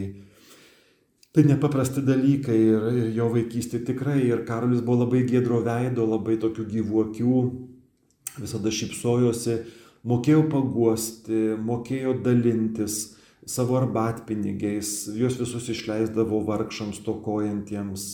Tai 1.38 1.44
nepaprasti 1.46 2.02
dalykai 2.02 2.56
ir, 2.58 2.84
ir 2.98 3.10
jo 3.14 3.28
vaikystė 3.30 3.78
tikrai. 3.86 4.24
Ir 4.26 4.40
Karolis 4.42 4.80
buvo 4.82 5.04
labai 5.04 5.20
gėdro 5.22 5.60
veido, 5.62 6.02
labai 6.02 6.34
tokių 6.42 6.64
gyvų 6.72 7.02
akių, 7.04 7.42
visada 8.42 8.72
šypsojosi, 8.74 9.54
mokėjo 10.02 10.48
paguosti, 10.50 11.44
mokėjo 11.62 12.16
dalintis 12.24 12.96
savo 13.46 13.76
arbatpinigiais, 13.78 14.90
juos 15.14 15.38
visus 15.38 15.70
išleisdavo 15.76 16.42
vargšams, 16.48 16.98
tokojantiems, 17.06 18.08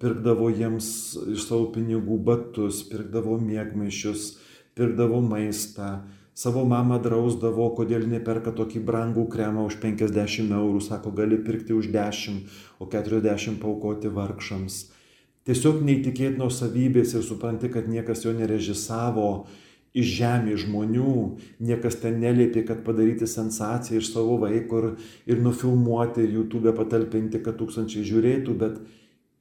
pirkdavo 0.00 0.48
jiems 0.48 0.88
iš 1.34 1.50
savo 1.50 1.68
pinigų 1.76 2.16
batus, 2.30 2.80
pirkdavo 2.88 3.36
mėgmaišius, 3.44 4.30
pirkdavo 4.72 5.20
maistą 5.20 5.98
savo 6.38 6.62
mamą 6.70 7.00
drausdavo, 7.02 7.66
kodėl 7.74 8.06
neperka 8.06 8.52
tokį 8.54 8.84
brangų 8.86 9.24
kremą 9.32 9.64
už 9.66 9.80
50 9.82 10.54
eurų, 10.54 10.82
sako, 10.84 11.10
gali 11.16 11.40
pirkti 11.42 11.74
už 11.74 11.90
10, 11.94 12.44
o 12.78 12.86
40 12.86 13.58
paukoti 13.62 14.12
vargšams. 14.14 14.76
Tiesiog 15.48 15.80
neįtikėtinos 15.82 16.60
savybės 16.60 17.16
ir 17.16 17.24
supranti, 17.26 17.70
kad 17.72 17.88
niekas 17.90 18.22
jo 18.26 18.34
nerežisavo 18.36 19.48
iš 19.98 20.14
žemės 20.20 20.62
žmonių, 20.66 21.14
niekas 21.64 21.98
ten 22.04 22.20
neliepė, 22.22 22.62
kad 22.68 22.84
padaryti 22.86 23.26
sensaciją 23.26 23.98
iš 23.98 24.12
savo 24.12 24.36
vaiko 24.44 24.82
ir, 24.82 24.88
ir 25.32 25.42
nufilmuoti, 25.42 26.28
YouTube 26.36 26.76
patalpinti, 26.76 27.42
kad 27.42 27.58
tūkstančiai 27.58 28.06
žiūrėtų, 28.06 28.58
bet 28.60 28.78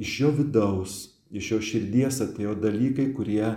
iš 0.01 0.19
jo 0.23 0.33
vidaus, 0.39 0.99
iš 1.29 1.53
jo 1.53 1.61
širdies 1.61 2.23
atėjo 2.25 2.57
dalykai, 2.63 3.11
kurie 3.13 3.51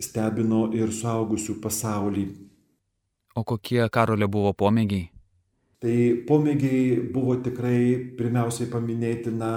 stebino 0.00 0.68
ir 0.72 0.94
suaugusių 0.94 1.58
pasaulį. 1.60 2.28
O 3.38 3.44
kokie 3.46 3.84
karolio 3.94 4.26
buvo 4.26 4.50
pomėgiai? 4.58 5.06
Tai 5.78 5.96
pomėgiai 6.26 6.96
buvo 7.14 7.36
tikrai 7.44 7.82
pirmiausiai 8.18 8.66
paminėtina 8.72 9.50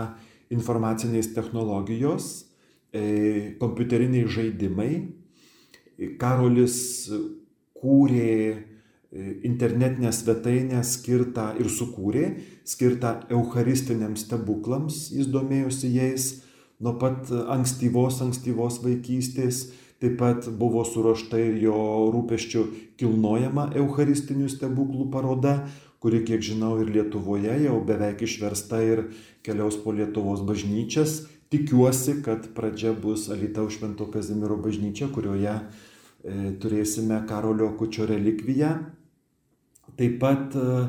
informacinės 0.53 1.31
technologijos, 1.33 2.27
e, 2.93 3.55
kompiuteriniai 3.61 4.27
žaidimai. 4.29 4.91
Karolis 6.21 6.75
kūrė 7.81 8.35
e, 8.51 8.59
internetinę 9.49 10.13
svetainę 10.13 10.83
skirtą 10.85 11.47
ir 11.57 11.71
sukūrė, 11.73 12.27
skirtą 12.67 13.15
eucharistiniams 13.33 14.27
stebuklams, 14.27 15.07
jis 15.15 15.31
domėjosi 15.33 15.89
jais 15.95 16.31
nuo 16.81 16.99
pat 17.01 17.33
ankstyvos, 17.57 18.21
ankstyvos 18.27 18.77
vaikystės 18.85 19.71
Taip 20.01 20.15
pat 20.17 20.47
buvo 20.57 20.81
suruošta 20.81 21.37
ir 21.37 21.59
jo 21.61 21.77
rūpeščių 22.09 22.61
kilnojama 22.97 23.67
Eucharistinių 23.77 24.47
stebuklų 24.49 25.11
paroda, 25.13 25.59
kuri, 26.01 26.23
kiek 26.25 26.41
žinau, 26.41 26.71
ir 26.81 26.89
Lietuvoje 26.89 27.59
jau 27.67 27.75
beveik 27.85 28.23
išversta 28.25 28.79
ir 28.81 29.03
keliaus 29.45 29.77
po 29.83 29.93
Lietuvos 29.93 30.41
bažnyčias. 30.47 31.27
Tikiuosi, 31.53 32.17
kad 32.25 32.47
pradžia 32.57 32.95
bus 32.97 33.27
Alitaus 33.29 33.75
Švento 33.77 34.07
Kazimiero 34.09 34.57
bažnyčia, 34.57 35.11
kurioje 35.13 35.53
e, 35.53 35.61
turėsime 36.57 37.21
Karolio 37.29 37.69
Kučio 37.77 38.09
relikviją. 38.09 38.71
Taip 40.01 40.17
pat 40.23 40.57
e, 40.57 40.81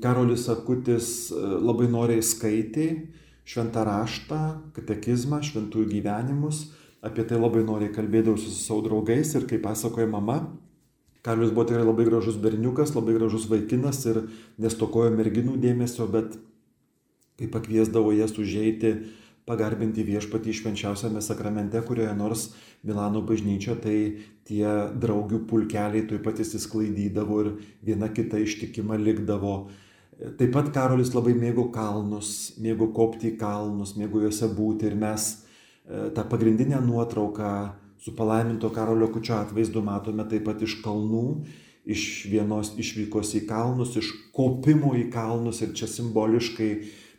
Karolis 0.00 0.48
Akutis 0.48 1.12
e, 1.28 1.44
labai 1.60 1.92
noriai 1.92 2.24
skaitė 2.24 2.88
šventą 3.48 3.84
raštą, 3.84 4.42
katekizmą, 4.76 5.44
šventųjų 5.44 5.92
gyvenimus 5.98 6.64
apie 7.04 7.24
tai 7.28 7.38
labai 7.38 7.62
noriai 7.66 7.92
kalbėdavausi 7.94 8.50
su 8.50 8.62
savo 8.62 8.82
draugais 8.86 9.34
ir 9.38 9.46
kaip 9.50 9.62
pasakoja 9.66 10.08
mama, 10.10 10.40
Karlius 11.22 11.50
buvo 11.52 11.66
tikrai 11.66 11.84
labai 11.84 12.06
gražus 12.06 12.38
berniukas, 12.40 12.94
labai 12.94 13.16
gražus 13.18 13.48
vaikinas 13.50 14.04
ir 14.06 14.22
nestokojo 14.62 15.10
merginų 15.12 15.58
dėmesio, 15.60 16.06
bet 16.08 16.38
kai 17.38 17.48
pakviesdavo 17.50 18.14
jas 18.16 18.32
užeiti, 18.38 18.94
pagarbinti 19.48 20.04
viešpatį 20.04 20.54
švenčiausiame 20.54 21.22
sakramente, 21.24 21.80
kurioje 21.84 22.14
nors 22.16 22.46
Milano 22.86 23.22
bažnyčio, 23.26 23.78
tai 23.82 23.98
tie 24.46 24.68
draugių 25.02 25.42
pulkeliai 25.50 26.04
tuoj 26.06 26.22
pat 26.24 26.42
įsisklaidydavo 26.44 27.40
ir 27.44 27.52
viena 27.84 28.10
kita 28.14 28.40
ištikima 28.44 28.98
likdavo. 29.00 29.56
Taip 30.38 30.52
pat 30.54 30.70
Karolis 30.74 31.12
labai 31.14 31.34
mėgo 31.38 31.68
kalnus, 31.74 32.54
mėgo 32.62 32.90
kopti 32.94 33.32
į 33.32 33.36
kalnus, 33.40 33.96
mėgo 33.98 34.22
juose 34.24 34.50
būti 34.54 34.90
ir 34.90 34.98
mes 34.98 35.30
tą 35.88 36.24
pagrindinę 36.28 36.80
nuotrauką 36.84 37.52
su 37.98 38.12
palaiminto 38.12 38.70
Karolio 38.70 39.08
Kučio 39.08 39.34
atvaizdu 39.40 39.82
matome 39.82 40.26
taip 40.28 40.44
pat 40.46 40.62
iš 40.62 40.78
kalnų, 40.84 41.24
iš 41.88 42.04
vienos 42.30 42.74
išvykos 42.78 43.34
į 43.40 43.44
kalnus, 43.48 43.96
iš 43.96 44.12
kopimo 44.36 44.92
į 44.98 45.08
kalnus 45.12 45.62
ir 45.64 45.72
čia 45.76 45.88
simboliškai 45.90 46.70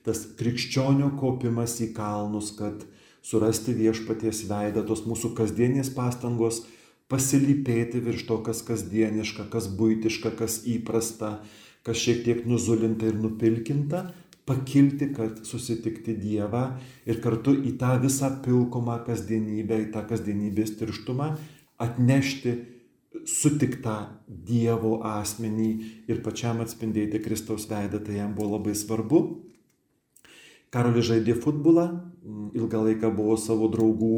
tas 0.06 0.24
krikščionio 0.40 1.12
kopimas 1.20 1.80
į 1.84 1.92
kalnus, 1.98 2.54
kad 2.58 2.86
surasti 3.26 3.76
viešpaties 3.76 4.46
veidą, 4.50 4.86
tos 4.88 5.04
mūsų 5.10 5.34
kasdienės 5.38 5.92
pastangos 5.96 6.64
pasilypėti 7.12 8.00
virš 8.06 8.26
to, 8.30 8.38
kas 8.46 8.62
kasdieniška, 8.68 9.50
kas 9.52 9.68
būtiška, 9.76 10.32
kas 10.40 10.62
įprasta, 10.70 11.40
kas 11.84 12.00
šiek 12.00 12.24
tiek 12.26 12.46
nuzulinta 12.48 13.10
ir 13.10 13.18
nupilkinta, 13.20 14.12
pakilti, 14.50 15.12
kad 15.14 15.44
susitikti 15.46 16.18
Dievą 16.18 16.66
ir 17.06 17.22
kartu 17.24 17.54
į 17.54 17.76
tą 17.80 17.94
visą 18.02 18.32
pilkomą 18.44 19.00
kasdienybę, 19.06 19.78
į 19.86 19.92
tą 19.94 20.04
kasdienybės 20.10 20.76
tirštumą 20.82 21.30
atnešti 21.80 22.56
sutiktą 23.30 23.96
Dievo 24.28 25.00
asmenį 25.06 25.70
ir 26.10 26.24
pačiam 26.26 26.62
atspindėti 26.64 27.22
Kristaus 27.24 27.68
veidą, 27.70 28.02
tai 28.04 28.20
jam 28.20 28.34
buvo 28.38 28.58
labai 28.58 28.76
svarbu. 28.78 29.22
Karolis 30.70 31.08
žaidė 31.10 31.34
futbolą, 31.42 31.88
ilgą 32.54 32.84
laiką 32.86 33.10
buvo 33.16 33.38
savo 33.42 33.72
draugų 33.74 34.18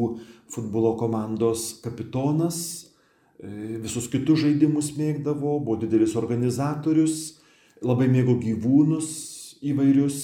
futbolo 0.51 0.97
komandos 0.99 1.77
kapitonas, 1.83 2.57
visus 3.41 4.09
kitus 4.11 4.43
žaidimus 4.43 4.91
mėgdavo, 4.97 5.59
buvo 5.63 5.77
didelis 5.79 6.17
organizatorius, 6.19 7.39
labai 7.81 8.09
mėgo 8.11 8.35
gyvūnus, 8.41 9.07
įvairius, 9.61 10.17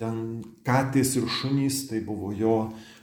ten 0.00 0.42
katės 0.66 1.14
ir 1.18 1.28
šunys, 1.30 1.86
tai 1.90 2.02
buvo 2.04 2.32
jo, 2.34 2.56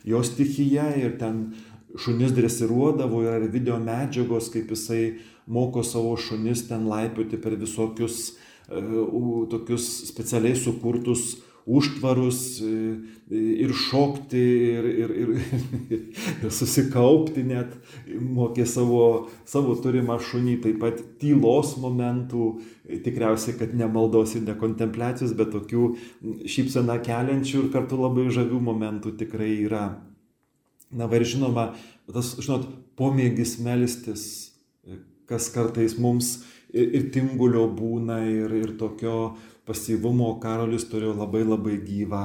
jo 0.04 0.22
stichija 0.26 0.92
ir 1.00 1.18
ten 1.22 1.50
šunis 1.98 2.34
dresiruodavo, 2.36 3.24
ir 3.26 3.48
video 3.52 3.80
medžiagos, 3.82 4.52
kaip 4.54 4.74
jisai 4.76 5.20
moko 5.50 5.84
savo 5.84 6.16
šunis 6.20 6.68
ten 6.70 6.86
laipioti 6.90 7.40
per 7.42 7.56
visokius 7.58 8.20
uh, 8.30 9.48
tokius 9.50 9.88
specialiai 10.12 10.58
sukurtus 10.60 11.40
užtvarus 11.68 12.62
ir 13.30 13.74
šokti 13.78 14.40
ir, 14.40 14.88
ir, 15.04 15.14
ir, 15.24 15.32
ir 16.44 16.54
susikaupti 16.54 17.44
net, 17.46 17.76
mokė 18.10 18.66
savo, 18.70 19.30
savo 19.50 19.76
turimą 19.82 20.18
šunį, 20.24 20.58
taip 20.64 20.80
pat 20.82 21.02
tylos 21.22 21.76
momentų, 21.82 22.50
tikriausiai, 23.06 23.58
kad 23.60 23.76
ne 23.78 23.90
maldos 23.92 24.36
ir 24.38 24.46
ne 24.48 24.58
kontempliacijos, 24.60 25.36
bet 25.38 25.54
tokių 25.54 25.88
šypseną 26.50 27.00
keliančių 27.06 27.66
ir 27.66 27.74
kartu 27.76 28.00
labai 28.02 28.30
žavių 28.34 28.62
momentų 28.72 29.16
tikrai 29.22 29.52
yra. 29.68 29.88
Na, 30.90 31.06
ir 31.14 31.26
žinoma, 31.28 31.74
tas, 32.10 32.34
žinot, 32.42 32.66
pomėgis 32.98 33.60
melstis, 33.62 34.24
kas 35.30 35.52
kartais 35.54 36.00
mums 36.02 36.40
ir, 36.74 36.88
ir 36.98 37.10
tingulio 37.14 37.68
būna, 37.78 38.24
ir, 38.26 38.56
ir 38.58 38.74
tokio 38.80 39.36
pasyvumo 39.70 40.34
Karolis 40.44 40.90
turėjo 40.92 41.16
labai 41.22 41.46
labai 41.46 41.80
gyvą 41.86 42.24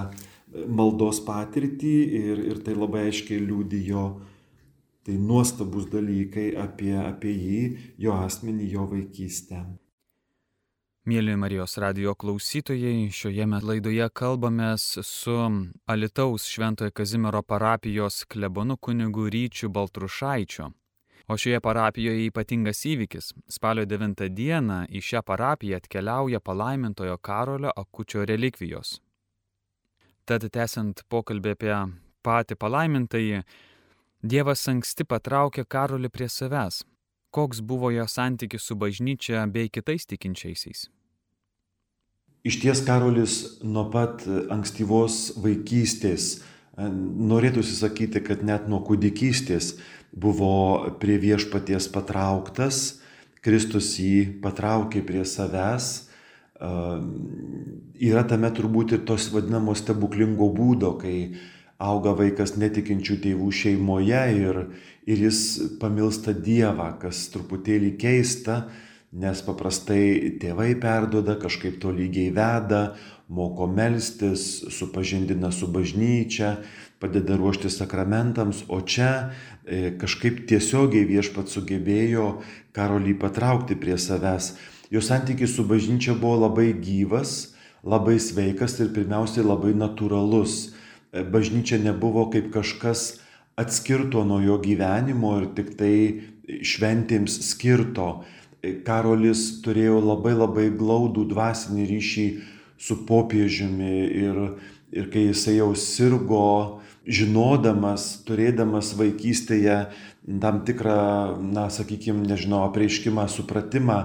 maldos 0.67 1.21
patirtį 1.27 1.97
ir, 2.25 2.47
ir 2.51 2.63
tai 2.65 2.75
labai 2.79 3.09
aiškiai 3.11 3.45
liūdijo 3.45 4.07
Tai 5.05 5.15
nuostabus 5.15 5.85
dalykai 5.93 6.55
apie, 6.57 6.95
apie 6.97 7.33
jį, 7.37 7.59
jo 8.01 8.15
asmenį, 8.25 8.69
jo 8.73 8.87
vaikystę. 8.89 9.59
Mėly 11.05 11.35
Marijos 11.37 11.77
radio 11.77 12.15
klausytojai, 12.17 13.11
šioje 13.13 13.45
laidoje 13.69 14.07
kalbamės 14.17 14.87
su 15.05 15.35
Alitaus 15.85 16.47
Šventojo 16.49 16.95
Kazimiero 16.97 17.43
parapijos 17.45 18.23
klebonu 18.25 18.79
kunigu 18.81 19.29
Ryčiu 19.29 19.69
Baltrušaičiu. 19.69 20.71
O 21.29 21.37
šioje 21.41 21.61
parapijoje 21.65 22.27
ypatingas 22.29 22.83
įvykis. 22.85 23.31
Spalio 23.49 23.87
9 23.89 24.29
dieną 24.29 24.85
į 24.93 25.01
šią 25.01 25.23
parapiją 25.25 25.79
atkeliauja 25.81 26.41
palaimintojo 26.41 27.17
Karolio 27.19 27.73
akučio 27.77 28.27
relikvijos. 28.29 28.99
Tad 30.29 30.45
tęsiant 30.53 31.01
pokalbį 31.09 31.55
apie 31.57 31.77
patį 32.25 32.57
palaimintąjį, 32.61 33.45
Dievas 34.25 34.63
anksti 34.73 35.05
patraukė 35.05 35.67
Karolį 35.69 36.09
prie 36.09 36.31
savęs. 36.33 36.79
Koks 37.29 37.59
buvo 37.61 37.91
jo 37.93 38.07
santykis 38.09 38.65
su 38.65 38.77
bažnyčia 38.81 39.43
bei 39.53 39.69
kitais 39.69 40.07
tikinčiaisiais? 40.09 40.87
Iš 42.49 42.57
ties 42.63 42.81
Karolis 42.87 43.35
nuo 43.61 43.85
pat 43.93 44.25
ankstyvos 44.55 45.35
vaikystės, 45.45 46.39
norėtųsi 46.79 47.77
sakyti, 47.79 48.23
kad 48.25 48.43
net 48.47 48.69
nuo 48.71 48.81
kūdikystės, 48.87 49.75
buvo 50.15 50.91
prie 51.03 51.19
viešpaties 51.23 51.89
patrauktas, 51.95 53.01
Kristus 53.45 53.93
jį 54.01 54.41
patraukė 54.43 55.03
prie 55.05 55.25
savęs. 55.29 56.09
Yra 58.01 58.23
tame 58.25 58.49
turbūt 58.57 58.95
ir 58.97 59.03
tos 59.05 59.29
vadinamos 59.35 59.83
stebuklingo 59.83 60.49
būdo, 60.55 60.95
kai 61.03 61.35
auga 61.83 62.15
vaikas 62.17 62.55
netikinčių 62.57 63.19
tėvų 63.27 63.51
šeimoje 63.53 64.23
ir, 64.39 64.61
ir 65.05 65.25
jis 65.27 65.41
pamilsta 65.83 66.33
Dievą, 66.33 66.95
kas 67.03 67.27
truputėlį 67.35 67.93
keista, 68.01 68.65
nes 69.15 69.43
paprastai 69.47 70.39
tėvai 70.41 70.73
perdoda, 70.81 71.37
kažkaip 71.39 71.77
to 71.83 71.93
lygiai 71.95 72.33
veda, 72.35 72.95
moko 73.35 73.67
melstis, 73.67 74.65
supažindina 74.71 75.51
su 75.53 75.67
bažnyčia, 75.67 76.57
padeda 77.03 77.37
ruošti 77.37 77.71
sakramentams, 77.71 78.65
o 78.69 78.81
čia 78.81 79.11
e, 79.67 79.91
kažkaip 80.01 80.45
tiesiogiai 80.49 81.07
viešpat 81.09 81.51
sugebėjo 81.51 82.29
karolį 82.77 83.17
patraukti 83.21 83.77
prie 83.81 83.99
savęs. 83.99 84.55
Jo 84.95 85.03
santykis 85.03 85.57
su 85.57 85.67
bažnyčia 85.67 86.15
buvo 86.15 86.45
labai 86.47 86.71
gyvas, 86.79 87.55
labai 87.85 88.17
sveikas 88.23 88.79
ir 88.81 88.95
pirmiausiai 88.95 89.45
labai 89.45 89.75
natūralus. 89.77 90.73
E, 91.13 91.27
bažnyčia 91.27 91.81
nebuvo 91.83 92.29
kaip 92.33 92.53
kažkas 92.55 93.19
atskirto 93.61 94.25
nuo 94.25 94.41
jo 94.43 94.59
gyvenimo 94.63 95.37
ir 95.43 95.51
tik 95.59 95.75
tai 95.79 95.97
šventėms 96.47 97.37
skirto. 97.51 98.25
E, 98.63 98.79
Karolis 98.87 99.61
turėjo 99.67 100.01
labai 100.01 100.39
labai 100.39 100.71
glaudų 100.73 101.29
dvasinį 101.35 101.91
ryšį 101.93 102.29
su 102.85 103.01
popiežiumi 103.09 103.95
ir, 104.25 104.41
ir 104.93 105.09
kai 105.13 105.29
jisai 105.31 105.59
jau 105.59 105.71
sirgo, 105.79 106.83
žinodamas, 107.05 108.07
turėdamas 108.29 108.95
vaikystėje 108.99 109.79
tam 110.41 110.63
tikrą, 110.65 111.41
na, 111.53 111.69
sakykime, 111.73 112.25
nežinau, 112.29 112.65
apreiškimą, 112.69 113.27
supratimą, 113.29 113.99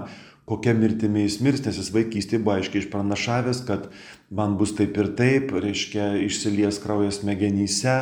kokia 0.50 0.74
mirtimi 0.76 1.24
jis 1.24 1.38
mirs, 1.44 1.62
nes 1.64 1.78
jis 1.80 1.92
vaikystėje 1.94 2.42
buvo 2.42 2.58
aiškiai 2.58 2.82
išpranašavęs, 2.82 3.62
kad 3.68 3.88
man 4.34 4.58
bus 4.60 4.74
taip 4.76 4.98
ir 5.00 5.14
taip, 5.16 5.54
reiškia, 5.64 6.12
išsilies 6.26 6.80
kraujas 6.82 7.20
smegenyse, 7.22 7.96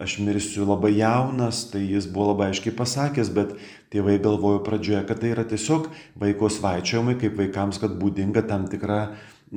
aš 0.00 0.16
mirsiu 0.24 0.64
labai 0.64 0.94
jaunas, 0.96 1.66
tai 1.72 1.82
jis 1.84 2.06
buvo 2.08 2.30
labai 2.30 2.52
aiškiai 2.54 2.72
pasakęs, 2.76 3.32
bet 3.36 3.52
tėvai 3.92 4.16
galvojo 4.22 4.62
pradžioje, 4.64 5.02
kad 5.08 5.20
tai 5.20 5.34
yra 5.34 5.44
tiesiog 5.48 5.90
vaiko 6.22 6.48
svaičiojimai, 6.48 7.18
kaip 7.20 7.36
vaikams, 7.36 7.82
kad 7.82 7.98
būdinga 8.00 8.46
tam 8.48 8.64
tikra 8.72 9.02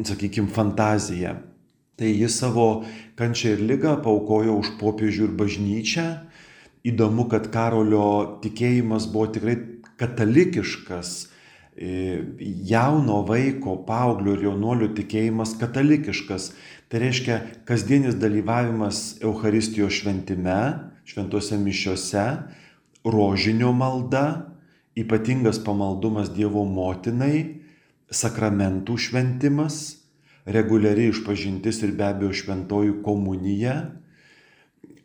sakykime, 0.01 0.49
fantaziją. 0.49 1.36
Tai 1.95 2.10
jis 2.10 2.39
savo 2.41 2.84
kančią 3.19 3.53
ir 3.53 3.60
lygą 3.69 3.99
paukojo 4.01 4.58
už 4.58 4.73
popiežių 4.79 5.27
ir 5.29 5.36
bažnyčią. 5.38 6.08
Įdomu, 6.84 7.27
kad 7.29 7.51
Karolio 7.53 8.39
tikėjimas 8.43 9.06
buvo 9.13 9.29
tikrai 9.36 9.56
katalikiškas, 10.01 11.12
e, 11.77 12.23
jauno 12.65 13.21
vaiko, 13.29 13.77
paauglio 13.86 14.34
ir 14.34 14.47
jaunuolio 14.49 14.89
tikėjimas 14.97 15.53
katalikiškas. 15.62 16.51
Tai 16.89 16.99
reiškia 17.06 17.39
kasdienis 17.69 18.17
dalyvavimas 18.17 19.19
Euharistijos 19.21 19.93
šventime, 20.01 20.60
šventose 21.06 21.58
mišiuose, 21.62 22.25
rožinio 23.06 23.71
malda, 23.73 24.49
ypatingas 24.97 25.62
pamaldumas 25.63 26.34
Dievo 26.34 26.65
motinai, 26.65 27.62
sakramentų 28.13 28.97
šventimas, 29.02 29.82
reguliari 30.45 31.10
išpažintis 31.12 31.82
ir 31.86 31.93
be 31.97 32.08
abejo 32.08 32.34
šventoji 32.36 32.97
komunija, 33.06 33.76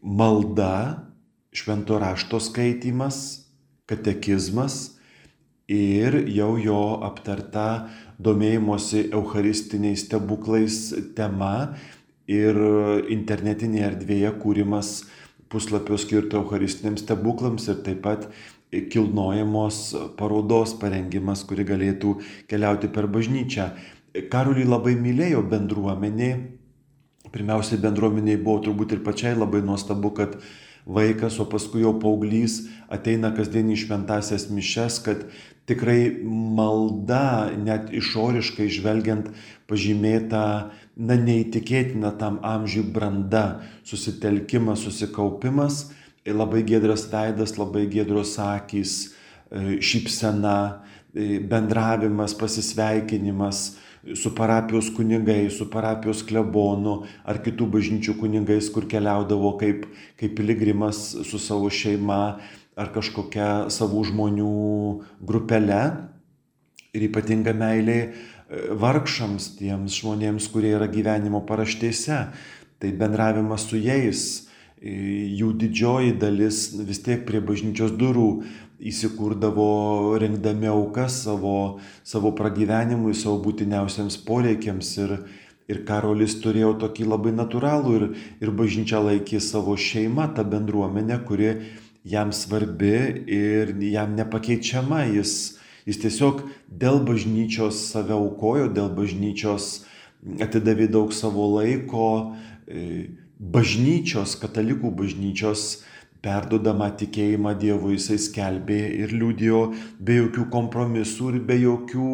malda, 0.02 1.08
švento 1.52 1.98
rašto 1.98 2.40
skaitimas, 2.42 3.48
katekizmas 3.88 4.98
ir 5.68 6.22
jau 6.32 6.56
jo 6.60 6.82
aptarta 7.04 7.88
domėjimosi 8.20 9.08
eucharistiniais 9.12 10.04
stebuklais 10.06 10.80
tema 11.16 11.76
ir 12.28 12.56
internetinėje 13.12 13.88
erdvėje 13.92 14.34
kūrimas 14.42 14.92
puslapio 15.48 15.96
skirto 16.00 16.42
eucharistiniams 16.42 17.04
stebuklams 17.04 17.68
ir 17.72 17.82
taip 17.84 18.02
pat 18.04 18.28
kilnojamos 18.70 19.96
parodos 20.18 20.74
parengimas, 20.80 21.44
kuri 21.48 21.64
galėtų 21.68 22.18
keliauti 22.50 22.90
per 22.92 23.08
bažnyčią. 23.08 23.70
Karolį 24.32 24.66
labai 24.68 24.94
mylėjo 24.98 25.42
bendruomenė. 25.48 26.30
Pirmiausiai 27.32 27.80
bendruomeniai 27.80 28.40
buvo 28.40 28.62
turbūt 28.64 28.96
ir 28.96 29.04
pačiai 29.04 29.36
labai 29.36 29.60
nuostabu, 29.64 30.12
kad 30.16 30.38
vaikas, 30.88 31.36
o 31.40 31.44
paskui 31.48 31.82
jau 31.84 31.92
paauglys 32.00 32.62
ateina 32.92 33.30
kasdien 33.36 33.68
į 33.72 33.76
šventasias 33.84 34.48
mišes, 34.52 35.02
kad 35.04 35.26
tikrai 35.68 36.14
malda, 36.24 37.52
net 37.60 37.92
išoriškai 37.92 38.70
žvelgiant, 38.72 39.28
pažymėta, 39.68 40.44
na, 40.96 41.18
neįtikėtina 41.20 42.14
tam 42.20 42.40
amžiui 42.40 42.86
branda, 42.94 43.60
susitelkimas, 43.84 44.86
susikaupimas 44.88 45.86
labai 46.34 46.62
gėdras 46.66 47.06
veidas, 47.12 47.56
labai 47.58 47.86
gėdros 47.90 48.36
akys, 48.42 48.94
e, 49.50 49.78
šypsena, 49.80 50.82
e, 51.14 51.38
bendravimas, 51.40 52.34
pasisveikinimas 52.38 53.76
su 54.14 54.34
parapijos 54.34 54.90
kunigai, 54.96 55.50
su 55.50 55.68
parapijos 55.70 56.22
klebonu 56.26 57.02
ar 57.28 57.40
kitų 57.44 57.66
bažnyčių 57.74 58.14
kunigais, 58.20 58.70
kur 58.72 58.86
keliaudavo 58.88 59.56
kaip, 59.60 59.86
kaip 60.20 60.36
piligrimas 60.38 61.10
su 61.26 61.40
savo 61.42 61.70
šeima 61.70 62.38
ar 62.78 62.92
kažkokia 62.94 63.68
savų 63.74 64.04
žmonių 64.12 64.52
grupele. 65.26 65.82
Ir 66.96 67.08
ypatinga 67.10 67.52
meilė 67.52 67.98
e, 68.00 68.10
vargšams, 68.80 69.52
tiems 69.58 69.98
žmonėms, 70.00 70.48
kurie 70.52 70.72
yra 70.76 70.88
gyvenimo 70.90 71.42
paraštėse. 71.46 72.20
Tai 72.78 72.90
bendravimas 72.94 73.66
su 73.66 73.80
jais, 73.82 74.47
jų 74.82 75.52
didžioji 75.58 76.14
dalis 76.20 76.68
vis 76.86 77.02
tiek 77.02 77.24
prie 77.26 77.40
bažnyčios 77.44 77.94
durų 77.98 78.28
įsikurdavo 78.78 80.18
rengdami 80.22 80.68
aukas 80.70 81.24
savo, 81.24 81.80
savo 82.06 82.32
pragyvenimui, 82.38 83.14
savo 83.14 83.40
būtiniausiams 83.42 84.20
poreikiams. 84.26 84.92
Ir, 85.02 85.14
ir 85.68 85.82
Karolis 85.88 86.38
turėjo 86.42 86.76
tokį 86.84 87.08
labai 87.10 87.34
natūralų 87.34 87.96
ir, 87.98 88.06
ir 88.40 88.54
bažnyčia 88.54 89.02
laikė 89.02 89.42
savo 89.42 89.74
šeimą, 89.76 90.30
tą 90.36 90.46
bendruomenę, 90.46 91.20
kuri 91.26 91.52
jam 92.08 92.32
svarbi 92.32 93.24
ir 93.26 93.74
jam 93.90 94.14
nepakeičiama. 94.16 95.04
Jis, 95.18 95.58
jis 95.88 96.02
tiesiog 96.04 96.44
dėl 96.70 97.02
bažnyčios 97.08 97.82
save 97.90 98.14
aukojo, 98.14 98.70
dėl 98.70 98.92
bažnyčios 98.94 99.82
atidavė 100.42 100.88
daug 100.90 101.12
savo 101.14 101.50
laiko 101.58 102.08
bažnyčios, 103.38 104.34
katalikų 104.42 104.90
bažnyčios 104.98 105.84
perdodama 106.22 106.90
tikėjimą 106.98 107.54
Dievui 107.58 107.96
jisai 107.96 108.18
skelbė 108.18 108.80
ir 109.04 109.14
liūdėjo 109.14 109.62
be 110.02 110.18
jokių 110.22 110.48
kompromisų 110.52 111.34
ir 111.34 111.40
be 111.46 111.58
jokių 111.62 112.12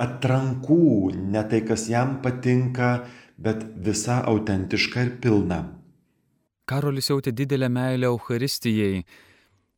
atrankų, 0.00 0.84
ne 1.16 1.42
tai, 1.50 1.62
kas 1.68 1.88
jam 1.90 2.18
patinka, 2.24 3.06
bet 3.38 3.64
visa 3.84 4.22
autentiška 4.30 5.04
ir 5.04 5.16
pilna. 5.22 5.64
Karolis 6.68 7.08
jautė 7.10 7.32
didelę 7.32 7.68
meilę 7.72 8.08
Euharistijai, 8.10 9.02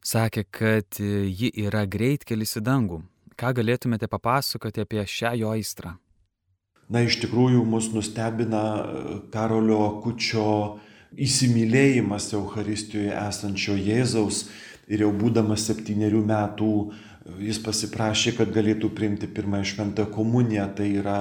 sakė, 0.02 0.44
kad 0.50 0.98
ji 1.00 1.50
yra 1.66 1.84
greitkelis 1.86 2.56
į 2.58 2.64
dangų. 2.66 3.02
Ką 3.38 3.54
galėtumėte 3.56 4.10
papasakoti 4.10 4.82
apie 4.84 5.04
šią 5.08 5.34
jo 5.40 5.52
aistrą? 5.54 5.94
Na, 6.90 7.04
iš 7.06 7.20
tikrųjų 7.22 7.62
mus 7.66 7.92
nustebina 7.94 8.62
e, 8.82 9.18
Karolio 9.30 9.78
Akučio 9.86 10.80
įsimylėjimas 11.14 12.32
Euharistijoje 12.34 13.14
esančio 13.14 13.76
Jėzaus. 13.78 14.48
ir 14.90 15.04
jau 15.04 15.12
būdamas 15.14 15.68
septyniarių 15.68 16.24
metų 16.26 16.72
jis 17.38 17.60
pasiprašė, 17.62 18.34
kad 18.38 18.50
galėtų 18.50 18.90
priimti 18.90 19.28
pirmąją 19.30 19.68
šventą 19.70 20.06
komuniją. 20.10 20.66
Tai 20.74 20.88
yra 20.88 21.18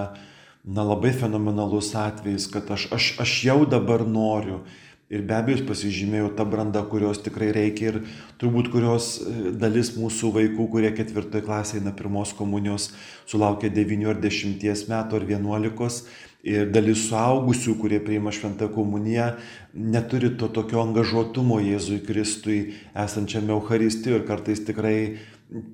na, 0.64 0.84
labai 0.84 1.12
fenomenalus 1.14 1.94
atvejis, 1.96 2.48
kad 2.52 2.70
aš, 2.72 2.88
aš, 2.96 3.12
aš 3.22 3.36
jau 3.46 3.60
dabar 3.70 4.06
noriu. 4.08 4.64
Ir 5.10 5.24
be 5.26 5.34
abejo, 5.34 5.64
pasižymėjau 5.66 6.28
tą 6.38 6.46
brandą, 6.46 6.84
kurios 6.86 7.18
tikrai 7.26 7.48
reikia 7.56 7.88
ir 7.90 7.96
turbūt 8.38 8.68
kurios 8.70 9.16
e, 9.18 9.54
dalis 9.58 9.96
mūsų 9.98 10.30
vaikų, 10.36 10.68
kurie 10.70 10.92
ketvirtoje 10.94 11.48
klasėje 11.48 11.82
eina 11.82 11.94
pirmos 11.98 12.36
komunijos, 12.38 12.92
sulaukia 13.26 13.72
9 13.74 14.06
ar 14.12 14.20
10 14.22 14.86
metų 14.92 15.18
ar 15.18 15.26
11 15.26 16.04
ir 16.46 16.70
dalis 16.70 17.08
suaugusių, 17.10 17.74
kurie 17.82 17.98
priima 18.06 18.30
šventą 18.30 18.70
komuniją, 18.72 19.32
neturi 19.74 20.30
to 20.38 20.52
tokio 20.54 20.84
angažuotumo 20.86 21.58
Jėzui 21.66 22.04
Kristui 22.06 22.60
esančiame 22.94 23.56
Euharistijoje 23.58 24.22
ir 24.22 24.30
kartais 24.30 24.62
tikrai 24.62 25.00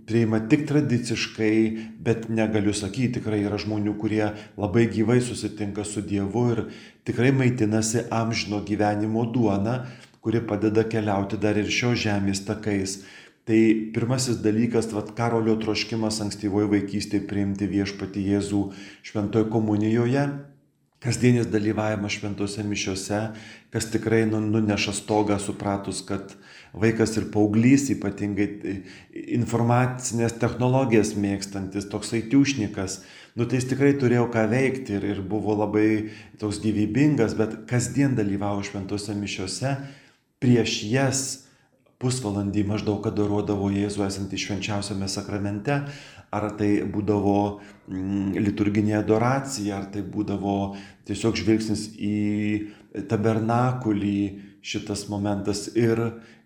priima 0.07 0.39
tik 0.49 0.67
tradiciškai, 0.69 1.55
bet 1.99 2.29
negaliu 2.31 2.73
sakyti, 2.75 3.19
tikrai 3.19 3.41
yra 3.43 3.59
žmonių, 3.59 3.95
kurie 3.99 4.23
labai 4.55 4.85
gyvai 4.91 5.19
susitinka 5.23 5.83
su 5.83 6.03
Dievu 6.05 6.45
ir 6.53 6.63
tikrai 7.07 7.33
maitinasi 7.35 8.05
amžino 8.13 8.61
gyvenimo 8.65 9.25
duona, 9.33 9.81
kuri 10.23 10.41
padeda 10.47 10.85
keliauti 10.87 11.37
dar 11.41 11.59
ir 11.59 11.69
šio 11.69 11.93
žemės 12.05 12.45
takais. 12.47 13.01
Tai 13.45 13.59
pirmasis 13.93 14.39
dalykas, 14.41 14.87
vad 14.95 15.11
karolio 15.17 15.53
troškimas 15.61 16.17
ankstyvoje 16.23 16.71
vaikystėje 16.71 17.27
priimti 17.29 17.67
viešpati 17.69 18.23
Jėzų 18.31 18.61
šventoje 19.05 19.51
komunijoje, 19.53 20.23
kasdienis 21.05 21.51
dalyvavimas 21.53 22.15
šventose 22.15 22.65
mišiose, 22.65 23.19
kas 23.69 23.91
tikrai 23.93 24.23
nu, 24.25 24.39
nuneša 24.41 24.95
stogą 24.97 25.37
supratus, 25.37 26.01
kad 26.07 26.33
vaikas 26.75 27.15
ir 27.19 27.29
paauglys, 27.33 27.87
ypatingai 27.93 28.47
e, 28.47 28.73
informacinės 29.37 30.35
technologijas 30.41 31.13
mėgstantis, 31.19 31.87
toksai 31.91 32.25
tiušnikas, 32.31 32.99
nu 33.39 33.47
tai 33.47 33.61
jis 33.61 33.69
tikrai 33.71 33.93
turėjo 33.99 34.27
ką 34.33 34.45
veikti 34.51 34.97
ir, 34.97 35.07
ir 35.15 35.23
buvo 35.23 35.55
labai 35.55 35.87
toks 36.41 36.59
gyvybingas, 36.63 37.37
bet 37.39 37.61
kasdien 37.69 38.17
dalyvavo 38.17 38.63
šventose 38.67 39.15
mišiose, 39.17 39.77
prieš 40.43 40.81
jas 40.91 41.23
pusvalandį 42.01 42.65
maždaug 42.67 43.05
adoruodavo 43.07 43.69
Jėzų 43.71 44.03
esantį 44.05 44.39
švenčiausiame 44.41 45.07
sakramente, 45.11 45.79
ar 46.35 46.49
tai 46.59 46.83
būdavo 46.91 47.37
mm, 47.87 48.35
liturginė 48.43 48.97
adoracija, 48.99 49.79
ar 49.79 49.87
tai 49.93 50.03
būdavo 50.03 50.75
tiesiog 51.07 51.39
žvilgsnis 51.39 51.87
į 51.95 53.05
tabernakulį 53.07 54.19
šitas 54.65 55.05
momentas 55.09 55.67
ir, 55.77 55.99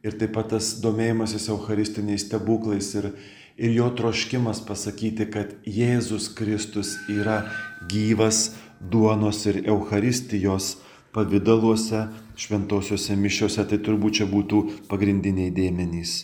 ir 0.03 0.17
taip 0.19 0.33
pat 0.35 0.51
tas 0.53 0.73
domėjimasis 0.83 1.47
Eucharistiniais 1.53 2.25
stebuklais 2.27 2.91
ir, 2.99 3.13
ir 3.55 3.75
jo 3.77 3.87
troškimas 3.95 4.59
pasakyti, 4.67 5.29
kad 5.31 5.55
Jėzus 5.63 6.27
Kristus 6.35 6.97
yra 7.07 7.45
gyvas 7.91 8.57
duonos 8.79 9.45
ir 9.47 9.61
Eucharistijos 9.63 10.75
pavydaluose, 11.15 12.07
šventosiuose 12.39 13.15
mišiuose, 13.15 13.63
tai 13.65 13.79
turbūt 13.83 14.19
čia 14.19 14.27
būtų 14.29 14.61
pagrindiniai 14.91 15.53
dėmenys. 15.55 16.19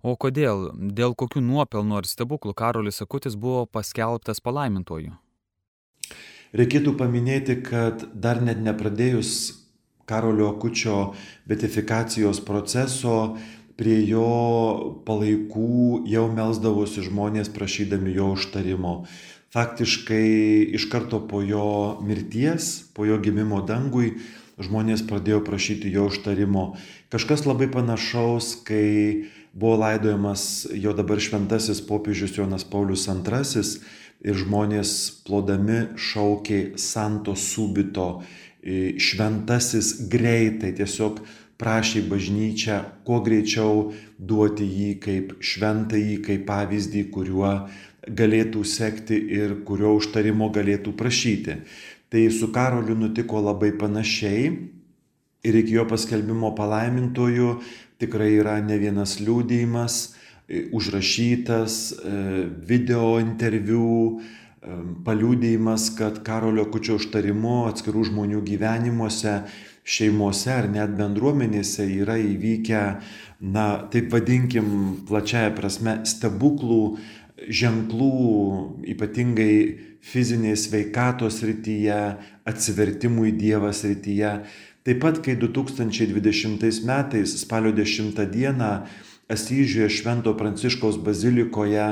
O 0.00 0.14
kodėl, 0.16 0.70
dėl 0.96 1.12
kokių 1.18 1.42
nuopelnų 1.44 1.98
ar 1.98 2.06
stebuklų 2.08 2.54
Karolis 2.56 3.02
Akutis 3.04 3.34
buvo 3.36 3.66
paskelbtas 3.68 4.40
palaimintoju? 4.40 5.12
Reikėtų 6.56 6.94
paminėti, 6.98 7.60
kad 7.62 8.06
dar 8.14 8.40
net 8.42 8.62
nepradėjus 8.64 9.59
Karolio 10.10 10.50
Akučio 10.50 11.12
betifikacijos 11.46 12.42
proceso 12.42 13.36
prie 13.78 14.02
jo 14.10 14.26
palaikų 15.06 16.02
jau 16.10 16.26
melsdavosi 16.34 17.06
žmonės 17.06 17.48
prašydami 17.54 18.12
jo 18.18 18.34
užtarimo. 18.34 18.94
Faktiškai 19.54 20.26
iš 20.76 20.84
karto 20.92 21.22
po 21.30 21.40
jo 21.42 21.98
mirties, 22.06 22.90
po 22.94 23.06
jo 23.08 23.16
gimimo 23.22 23.62
dangui, 23.66 24.18
žmonės 24.60 25.06
pradėjo 25.08 25.40
prašyti 25.46 25.90
jo 25.94 26.10
užtarimo. 26.10 26.74
Kažkas 27.10 27.46
labai 27.48 27.70
panašaus, 27.72 28.52
kai 28.66 29.30
buvo 29.52 29.80
laidojamas 29.80 30.68
jo 30.76 30.92
dabar 30.94 31.22
šventasis 31.22 31.80
popiežius 31.88 32.36
Jonas 32.36 32.66
Paulius 32.68 33.08
II 33.08 33.64
ir 34.20 34.36
žmonės 34.36 34.92
plodami 35.24 35.96
šaukė 35.96 36.76
santo 36.76 37.34
subito 37.34 38.20
šventasis 38.60 39.94
greitai 40.12 40.74
tiesiog 40.76 41.20
prašė 41.60 42.02
bažnyčią 42.08 42.80
kuo 43.04 43.20
greičiau 43.24 43.90
duoti 44.16 44.64
jį 44.64 44.90
kaip 45.04 45.32
šventąjį, 45.44 46.16
kaip 46.24 46.46
pavyzdį, 46.48 47.04
kuriuo 47.12 47.52
galėtų 48.08 48.64
sekti 48.64 49.16
ir 49.36 49.60
kurio 49.68 49.94
užtarimo 49.98 50.48
galėtų 50.52 50.94
prašyti. 50.96 51.60
Tai 52.10 52.22
su 52.34 52.48
Karoliu 52.52 52.96
nutiko 52.98 53.40
labai 53.44 53.74
panašiai 53.78 54.48
ir 55.44 55.60
iki 55.60 55.76
jo 55.76 55.84
paskelbimo 55.88 56.54
palaimintojų 56.56 57.52
tikrai 58.00 58.32
yra 58.40 58.56
ne 58.64 58.80
vienas 58.80 59.18
liūdėjimas, 59.20 60.00
užrašytas 60.74 61.76
video 62.66 63.20
interviu, 63.22 64.20
paliūdėjimas, 64.60 65.88
kad 65.96 66.20
Karolio 66.24 66.66
Kučio 66.68 66.98
užtarimu 67.00 67.64
atskirų 67.70 68.04
žmonių 68.10 68.42
gyvenimuose, 68.44 69.40
šeimose 69.84 70.52
ar 70.52 70.68
net 70.68 70.92
bendruomenėse 70.98 71.86
yra 72.02 72.18
įvykę, 72.20 72.82
na, 73.40 73.66
taip 73.92 74.10
vadinkim, 74.12 75.06
plačiaja 75.08 75.54
prasme, 75.56 76.00
stebuklų, 76.04 76.82
ženklų, 77.48 78.10
ypatingai 78.92 79.54
fizinės 80.04 80.66
veikatos 80.72 81.40
rytyje, 81.44 82.00
atsivertimų 82.48 83.30
į 83.30 83.36
Dievą 83.40 83.72
rytyje. 83.72 84.34
Taip 84.84 85.00
pat, 85.00 85.20
kai 85.24 85.36
2020 85.40 86.84
metais 86.88 87.36
spalio 87.40 87.72
10 87.76 88.20
dieną 88.32 88.70
Asyžiuje 89.30 89.86
Švento 89.94 90.32
Pranciškaus 90.34 90.96
bazilikoje 90.98 91.84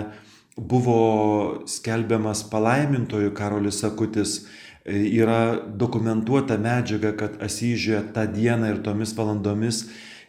buvo 0.59 1.63
skelbiamas 1.71 2.43
palaimintojų 2.51 3.33
Karolis 3.37 3.81
Sakutis, 3.83 4.43
e, 4.85 4.99
yra 5.21 5.57
dokumentuota 5.57 6.59
medžiaga, 6.59 7.15
kad 7.17 7.41
Asyžiuje 7.43 8.03
tą 8.15 8.27
dieną 8.33 8.75
ir 8.75 8.83
tomis 8.83 9.15
valandomis 9.17 9.87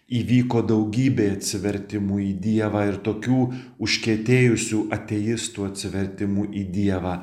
įvyko 0.10 0.64
daugybė 0.66 1.30
atsivertimų 1.36 2.20
į 2.26 2.32
Dievą 2.42 2.86
ir 2.90 2.98
tokių 3.06 3.40
užkėtėjusių 3.86 4.88
ateistų 4.96 5.70
atsivertimų 5.70 6.50
į 6.50 6.66
Dievą. 6.74 7.20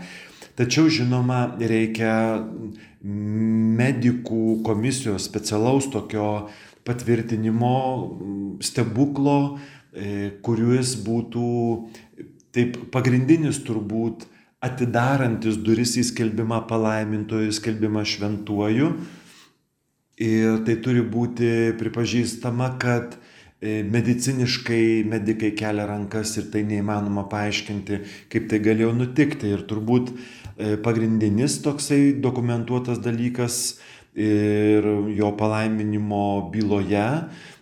Tačiau, 0.57 0.89
žinoma, 0.89 1.59
reikia 1.61 2.13
medikų 3.07 4.63
komisijos 4.65 5.27
specialaus 5.29 5.91
tokio 5.93 6.49
patvirtinimo 6.87 7.75
stebuklo, 8.65 9.59
e, 9.93 10.31
kuris 10.43 10.95
būtų 11.05 11.51
Taip 12.57 12.79
pagrindinis 12.89 13.59
turbūt 13.67 14.25
atidarantis 14.65 15.59
duris 15.61 15.93
į 16.01 16.07
skelbimą 16.09 16.63
palaimintoju, 16.71 17.53
skelbimą 17.53 18.05
šventuoju. 18.09 18.91
Ir 20.25 20.63
tai 20.65 20.79
turi 20.81 21.03
būti 21.05 21.51
pripažįstama, 21.77 22.71
kad 22.81 23.19
e, 23.61 23.83
mediciniškai 23.85 25.05
medikai 25.05 25.51
kelia 25.59 25.85
rankas 25.91 26.33
ir 26.41 26.49
tai 26.55 26.63
neįmanoma 26.65 27.27
paaiškinti, 27.29 28.01
kaip 28.33 28.49
tai 28.49 28.63
galėjo 28.65 28.95
nutikti. 28.97 29.53
Ir 29.53 29.67
turbūt 29.69 30.15
e, 30.15 30.79
pagrindinis 30.81 31.59
toksai 31.67 32.17
dokumentuotas 32.25 33.05
dalykas 33.05 33.77
ir 34.17 34.89
jo 35.13 35.35
palaiminimo 35.37 36.49
byloje 36.49 37.05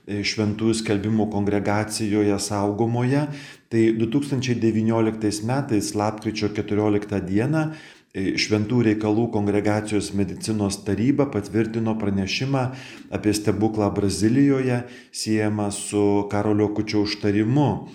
šventųjų 0.06 0.76
skelbimų 0.80 1.28
kongregacijoje 1.32 2.36
saugomoje. 2.42 3.26
Tai 3.72 3.82
2019 3.98 5.44
metais, 5.48 5.92
lapkričio 5.96 6.50
14 6.54 7.20
dieną, 7.24 7.64
e, 8.14 8.36
Šventų 8.38 8.82
reikalų 8.90 9.30
kongregacijos 9.32 10.12
medicinos 10.14 10.84
taryba 10.84 11.26
patvirtino 11.26 11.96
pranešimą 11.98 12.64
apie 13.10 13.32
stebuklą 13.34 13.90
Brazilijoje 13.94 14.84
siejamą 15.12 15.70
su 15.72 16.28
Karolio 16.30 16.68
Kučio 16.74 17.02
užtarimu. 17.02 17.88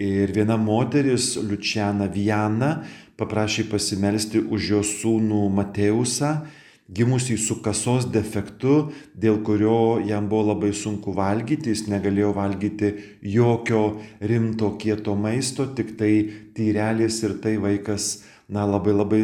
Ir 0.00 0.32
viena 0.32 0.56
moteris, 0.56 1.36
Lučiana 1.36 2.08
Viana, 2.08 2.82
paprašė 3.20 3.68
pasimelsti 3.68 4.40
už 4.40 4.70
jos 4.70 4.94
sūnų 5.02 5.50
Mateusą 5.52 6.46
gimusį 6.90 7.36
su 7.38 7.60
kasos 7.62 8.08
defektu, 8.10 8.90
dėl 9.14 9.40
kurio 9.46 10.00
jam 10.06 10.26
buvo 10.30 10.50
labai 10.50 10.72
sunku 10.74 11.14
valgyti, 11.14 11.70
jis 11.70 11.86
negalėjo 11.90 12.32
valgyti 12.34 12.92
jokio 13.22 14.00
rimto 14.20 14.74
kieto 14.80 15.14
maisto, 15.14 15.68
tik 15.70 15.94
tai 16.00 16.12
tyrelės 16.56 17.22
ir 17.26 17.38
tai 17.42 17.56
vaikas 17.62 18.10
na, 18.50 18.64
labai 18.66 18.92
labai 18.92 19.22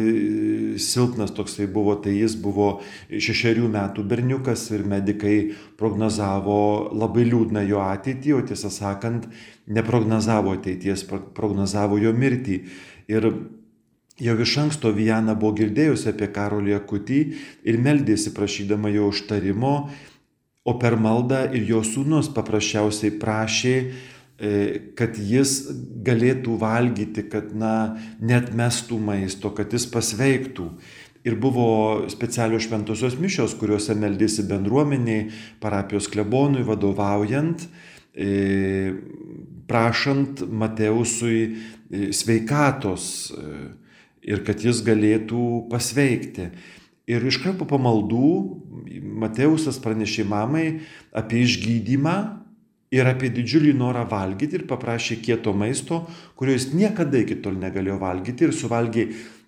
silpnas 0.79 1.33
toksai 1.35 1.67
buvo, 1.67 1.97
tai 1.99 2.15
jis 2.15 2.37
buvo 2.39 2.77
šešerių 3.11 3.67
metų 3.73 4.05
berniukas 4.07 4.69
ir 4.71 4.85
medikai 4.87 5.35
prognozavo 5.79 6.93
labai 6.95 7.27
liūdną 7.27 7.65
jo 7.67 7.83
ateitį, 7.83 8.37
o 8.37 8.41
tiesą 8.47 8.71
sakant, 8.71 9.27
neprognozavo 9.67 10.55
ateities, 10.55 11.03
prognozavo 11.35 11.99
jo 11.99 12.15
mirtį. 12.15 12.61
Ir 13.11 13.27
Jau 14.17 14.33
iš 14.41 14.55
anksto 14.57 14.89
Viena 14.97 15.35
buvo 15.37 15.53
girdėjusi 15.59 16.09
apie 16.09 16.31
Karolį 16.33 16.73
Akutį 16.79 17.19
ir 17.69 17.75
meldėsi 17.77 18.31
prašydama 18.33 18.89
jo 18.89 19.11
užtarimo, 19.11 19.73
o 20.65 20.73
per 20.81 20.97
maldą 20.97 21.43
ir 21.53 21.67
jo 21.69 21.83
sūnus 21.85 22.31
paprasčiausiai 22.33 23.13
prašė, 23.21 23.75
e, 23.77 24.55
kad 24.97 25.21
jis 25.21 25.53
galėtų 26.09 26.57
valgyti, 26.57 27.27
kad 27.29 27.53
na, 27.53 27.75
net 28.17 28.49
mestų 28.57 28.97
maisto, 28.97 29.53
kad 29.53 29.77
jis 29.77 29.85
pasveiktų. 29.93 30.71
Ir 31.27 31.37
buvo 31.37 31.69
specialios 32.09 32.65
šventosios 32.65 33.19
mišios, 33.21 33.53
kuriuose 33.59 33.93
meldėsi 33.99 34.47
bendruomeniai, 34.49 35.29
parapijos 35.61 36.09
klebonui 36.09 36.65
vadovaujant, 36.65 37.69
e, 38.17 38.93
prašant 39.69 40.47
Mateusui 40.49 41.41
e, 41.45 42.07
sveikatos 42.17 43.11
ir 44.27 44.43
kad 44.47 44.63
jis 44.63 44.83
galėtų 44.85 45.67
pasveikti. 45.71 46.51
Ir 47.07 47.23
iškart 47.23 47.55
po 47.61 47.67
pamaldų 47.69 48.31
Mateusas 49.17 49.79
pranešė 49.79 50.25
mamai 50.27 50.65
apie 51.15 51.45
išgydymą 51.45 52.17
ir 52.91 53.07
apie 53.07 53.29
didžiulį 53.33 53.73
norą 53.79 54.03
valgyti 54.07 54.59
ir 54.59 54.67
paprašė 54.67 55.19
kieto 55.23 55.53
maisto, 55.55 56.03
kurio 56.39 56.55
jis 56.55 56.69
niekada 56.75 57.23
iki 57.23 57.39
tol 57.43 57.55
negalėjo 57.59 57.97
valgyti 58.03 58.47
ir 58.47 58.55
suvalgė 58.55 59.07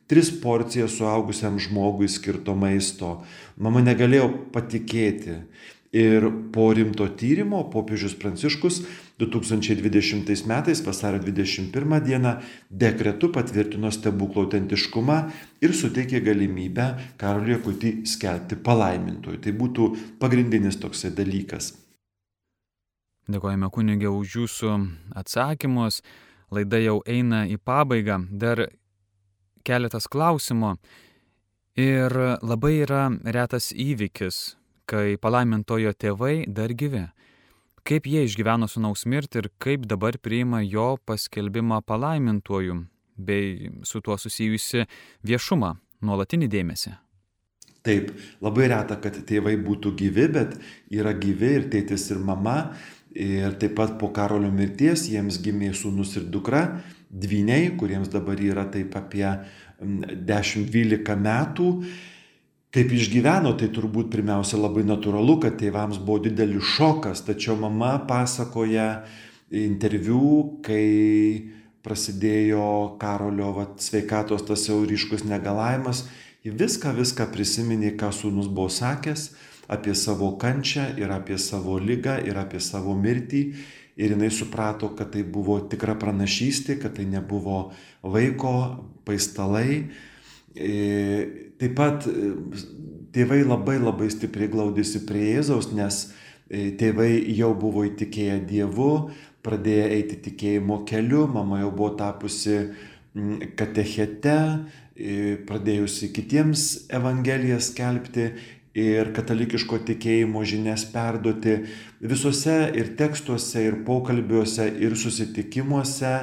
tris 0.10 0.32
porcijas 0.42 0.96
suaugusiam 0.98 1.60
žmogui 1.62 2.10
skirto 2.10 2.56
maisto. 2.58 3.20
Mama 3.62 3.84
negalėjo 3.86 4.32
patikėti. 4.56 5.44
Ir 5.90 6.28
po 6.54 6.68
rimto 6.78 7.08
tyrimo 7.18 7.64
popiežius 7.74 8.14
Pranciškus 8.14 8.84
2020 9.18 10.46
metais 10.46 10.84
vasario 10.86 11.18
21 11.20 12.04
dieną 12.06 12.36
dekretu 12.70 13.32
patvirtino 13.34 13.90
stebuklo 13.92 14.44
autentiškumą 14.46 15.18
ir 15.66 15.74
suteikė 15.74 16.22
galimybę 16.22 16.86
Karoliui 17.18 17.58
Akutį 17.58 17.94
skelbti 18.06 18.60
palaimintojų. 18.62 19.42
Tai 19.42 19.56
būtų 19.64 19.90
pagrindinis 20.22 20.78
toksai 20.78 21.10
dalykas. 21.10 21.74
Dėkojame 23.30 23.70
kunigė 23.74 24.14
už 24.14 24.38
jūsų 24.44 24.76
atsakymus. 25.18 26.04
Laida 26.54 26.78
jau 26.82 27.00
eina 27.06 27.48
į 27.50 27.58
pabaigą. 27.58 28.22
Dar 28.30 28.68
keletas 29.66 30.06
klausimų. 30.06 30.76
Ir 31.80 32.14
labai 32.42 32.80
yra 32.84 33.08
retas 33.24 33.70
įvykis, 33.72 34.59
kai 34.90 35.18
palaimintojo 35.22 35.94
tėvai 35.94 36.48
dar 36.50 36.74
gyvi 36.74 37.06
kaip 37.90 38.06
jie 38.06 38.24
išgyveno 38.28 38.68
sunaus 38.70 39.06
mirtį 39.10 39.42
ir 39.42 39.50
kaip 39.62 39.86
dabar 39.90 40.18
priima 40.22 40.62
jo 40.62 40.92
paskelbimą 41.10 41.82
palaimintuoju, 41.90 42.84
bei 43.18 43.72
su 43.84 44.02
tuo 44.06 44.18
susijusi 44.18 44.86
viešumą, 45.26 45.74
nuolatinį 46.06 46.50
dėmesį. 46.54 46.94
Taip, 47.84 48.12
labai 48.44 48.68
reta, 48.70 49.00
kad 49.02 49.18
tėvai 49.26 49.56
būtų 49.64 49.96
gyvi, 49.98 50.28
bet 50.36 50.58
yra 50.94 51.16
gyvi 51.16 51.54
ir 51.58 51.68
tėtis 51.74 52.10
ir 52.14 52.22
mama. 52.24 52.76
Ir 53.10 53.56
taip 53.58 53.74
pat 53.80 53.96
po 53.98 54.12
karolio 54.14 54.52
mirties 54.54 55.08
jiems 55.10 55.40
gimė 55.42 55.72
sūnus 55.74 56.12
ir 56.20 56.28
dukra, 56.30 56.84
dviniai, 57.10 57.72
kuriems 57.80 58.12
dabar 58.14 58.38
yra 58.38 58.68
taip 58.70 58.94
apie 59.00 59.26
10-12 59.82 61.16
metų. 61.24 61.72
Kaip 62.70 62.92
išgyveno, 62.94 63.56
tai 63.58 63.72
turbūt 63.74 64.12
pirmiausia 64.14 64.60
labai 64.60 64.84
natūralu, 64.86 65.40
kad 65.42 65.56
tėvams 65.58 65.98
buvo 66.06 66.20
didelis 66.28 66.68
šokas, 66.76 67.24
tačiau 67.26 67.56
mama 67.58 67.96
pasakoja 68.06 69.08
interviu, 69.50 70.60
kai 70.62 71.50
prasidėjo 71.82 73.00
Karolio 73.02 73.56
vat, 73.56 73.80
sveikatos 73.82 74.46
tas 74.46 74.68
jau 74.70 74.84
ryškus 74.86 75.26
negalavimas, 75.26 76.04
ji 76.46 76.54
viską, 76.54 76.94
viską 77.00 77.26
prisiminė, 77.34 77.96
ką 77.98 78.12
sūnus 78.14 78.52
buvo 78.54 78.70
sakęs 78.70 79.32
apie 79.70 79.96
savo 79.98 80.36
kančią 80.38 80.92
ir 81.02 81.10
apie 81.14 81.40
savo 81.42 81.80
lygą 81.82 82.20
ir 82.30 82.38
apie 82.38 82.62
savo 82.62 82.94
mirtį. 82.94 83.44
Ir 84.00 84.14
jinai 84.14 84.30
suprato, 84.32 84.94
kad 84.96 85.10
tai 85.12 85.26
buvo 85.28 85.58
tikra 85.68 85.98
pranašystė, 86.00 86.78
kad 86.80 86.94
tai 86.96 87.04
nebuvo 87.10 87.74
vaiko 88.06 88.54
paistalai, 89.10 89.90
taip 90.56 91.76
pat 91.78 92.08
e, 92.10 92.34
tėvai 93.16 93.42
labai 93.46 93.78
labai 93.82 94.10
stipriai 94.14 94.52
glaudėsi 94.52 95.04
prie 95.10 95.36
Jėzaus, 95.36 95.72
nes 95.76 96.02
e, 96.50 96.72
tėvai 96.80 97.12
jau 97.38 97.54
buvo 97.58 97.86
įtikėję 97.88 98.40
Dievu, 98.50 98.94
pradėjo 99.46 99.90
eiti 99.96 100.20
tikėjimo 100.30 100.84
keliu, 100.90 101.28
mama 101.32 101.62
jau 101.64 101.72
buvo 101.72 101.96
tapusi 102.00 102.60
katechete, 103.58 104.38
pradėjusi 105.48 106.10
kitiems 106.14 106.64
Evangeliją 106.92 107.58
skelbti 107.64 108.26
ir 108.78 109.12
katalikiško 109.16 109.80
tikėjimo 109.88 110.44
žinias 110.48 110.84
perduoti 110.92 111.56
visuose 112.02 112.58
ir 112.78 112.94
tekstuose, 113.00 113.64
ir 113.66 113.80
pokalbiuose, 113.88 114.68
ir 114.80 114.96
susitikimuose. 115.00 116.14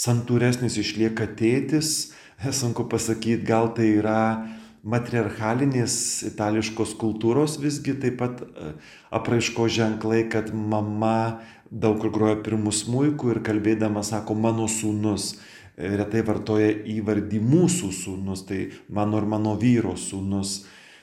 Santūresnis 0.00 0.78
išlieka 0.80 1.26
tėtis, 1.36 2.12
sunku 2.50 2.88
pasakyti, 2.88 3.44
gal 3.44 3.70
tai 3.76 3.90
yra 4.00 4.48
matriarchalinės 4.80 5.94
itališkos 6.30 6.94
kultūros 7.00 7.58
visgi 7.60 7.92
taip 8.00 8.16
pat 8.22 8.40
e, 8.40 8.72
apraiško 9.12 9.68
ženklai, 9.68 10.24
kad 10.32 10.48
mama 10.54 11.42
daug 11.70 12.00
kur 12.00 12.12
groja 12.14 12.38
pirmų 12.40 12.72
smūjų 12.72 13.34
ir 13.34 13.42
kalbėdama 13.44 14.02
sako 14.06 14.34
mano 14.34 14.70
sūnus. 14.72 15.34
E, 15.76 15.92
retai 16.00 16.24
vartoja 16.24 16.72
įvardį 16.96 17.42
mūsų 17.44 17.92
sūnus, 17.92 18.46
tai 18.48 18.70
mano 18.88 19.20
ir 19.20 19.28
mano 19.28 19.52
vyro 19.60 19.92
sūnus. 20.00 20.62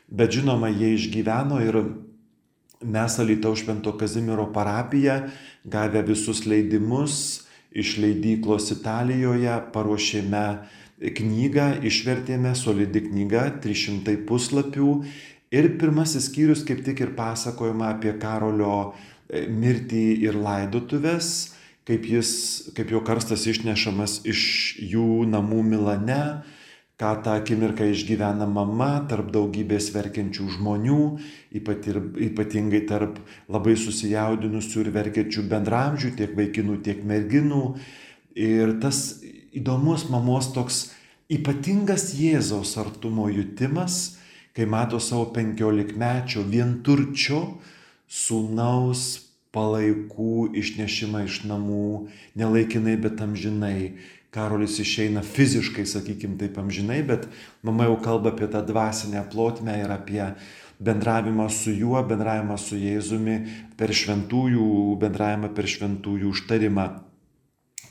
Bet 0.09 0.33
žinoma, 0.33 0.71
jie 0.73 0.95
išgyveno 0.95 1.61
ir 1.61 1.83
mes 2.81 3.19
Alitaus 3.21 3.61
Švento 3.61 3.93
Kazimiero 3.99 4.47
parapiją, 4.55 5.27
gavę 5.69 6.01
visus 6.07 6.45
leidimus 6.49 7.43
iš 7.77 7.97
leidyklos 8.01 8.71
Italijoje, 8.73 9.53
paruošėme 9.73 10.45
knygą 10.97 11.67
išvertėme, 11.85 12.53
solidi 12.57 13.03
knyga, 13.05 13.47
300 13.61 14.17
puslapių. 14.27 14.91
Ir 15.53 15.69
pirmasis 15.79 16.27
skyrius 16.27 16.65
kaip 16.67 16.83
tik 16.83 17.03
ir 17.05 17.13
pasakojama 17.15 17.93
apie 17.93 18.17
Karolio 18.19 18.91
e, 19.29 19.45
mirtį 19.47 20.03
ir 20.25 20.35
laidotuvės, 20.35 21.53
kaip, 21.87 22.03
jis, 22.09 22.31
kaip 22.75 22.91
jo 22.91 22.99
karstas 23.07 23.45
išnešamas 23.47 24.19
iš 24.27 24.41
jų 24.81 25.23
namų 25.29 25.61
Milane, 25.69 26.21
ką 26.97 27.13
tą 27.23 27.37
akimirką 27.37 27.85
išgyvena 27.93 28.47
mama 28.49 29.05
tarp 29.07 29.29
daugybės 29.31 29.91
verkiančių 29.93 30.49
žmonių, 30.57 31.01
ypatingai 32.25 32.81
tarp 32.89 33.21
labai 33.53 33.77
susijaudinusių 33.77 34.81
ir 34.81 34.91
verkiančių 34.97 35.45
bendramžių, 35.53 36.15
tiek 36.17 36.33
vaikinų, 36.35 36.79
tiek 36.83 37.05
merginų. 37.05 37.63
Ir 38.37 38.73
tas 38.81 39.21
įdomus 39.55 40.07
mamos 40.11 40.51
toks 40.55 40.81
ypatingas 41.31 42.11
Jėzaus 42.17 42.75
artumo 42.79 43.27
jutimas, 43.31 44.17
kai 44.55 44.65
mato 44.65 44.99
savo 45.03 45.27
penkiolikmečio 45.35 46.43
vienturčio 46.47 47.41
sūnaus 48.07 49.27
palaikų 49.55 50.51
išnešimą 50.61 51.23
iš 51.27 51.41
namų, 51.49 52.07
nelaikinai, 52.37 52.97
bet 53.01 53.21
amžinai. 53.23 53.97
Karolis 54.37 54.75
išeina 54.83 55.23
fiziškai, 55.25 55.85
sakykim, 55.87 56.35
taip 56.37 56.57
amžinai, 56.61 56.99
bet 57.07 57.25
mama 57.65 57.87
jau 57.87 57.95
kalba 58.03 58.33
apie 58.33 58.49
tą 58.51 58.61
dvasinę 58.67 59.23
plotmę 59.31 59.77
ir 59.81 59.93
apie 59.93 60.21
bendravimą 60.83 61.47
su 61.49 61.73
juo, 61.73 62.01
bendravimą 62.05 62.57
su 62.61 62.77
Jėzumi 62.77 63.37
per 63.79 63.95
šventųjų, 63.95 64.67
bendravimą 65.01 65.53
per 65.57 65.69
šventųjų 65.71 66.33
užtarimą. 66.35 66.87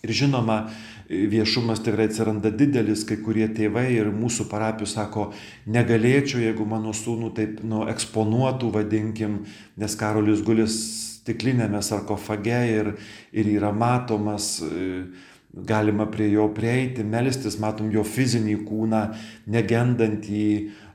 Ir 0.07 0.13
žinoma, 0.15 0.69
viešumas 1.09 1.83
tikrai 1.85 2.09
atsiranda 2.11 2.51
didelis, 2.51 3.05
kai 3.07 3.19
kurie 3.23 3.47
tėvai 3.55 3.89
ir 3.95 4.11
mūsų 4.15 4.49
parapijų 4.51 4.89
sako, 4.91 5.29
negalėčiau, 5.71 6.41
jeigu 6.43 6.67
mano 6.69 6.95
sūnų 6.97 7.31
taip 7.37 7.61
nu, 7.63 7.85
eksponuotų, 7.91 8.73
vadinkim, 8.75 9.45
nes 9.79 9.97
Karolis 9.99 10.43
gulis 10.47 10.75
stiklinėme 11.21 11.83
sarkofage 11.83 12.61
ir, 12.73 12.93
ir 13.35 13.55
yra 13.57 13.73
matomas, 13.75 14.57
galima 15.57 16.07
prie 16.11 16.29
jo 16.35 16.49
prieiti, 16.55 17.07
melstis, 17.07 17.59
matom 17.63 17.91
jo 17.95 18.05
fizinį 18.05 18.59
kūną, 18.67 19.03
negendantį, 19.51 20.47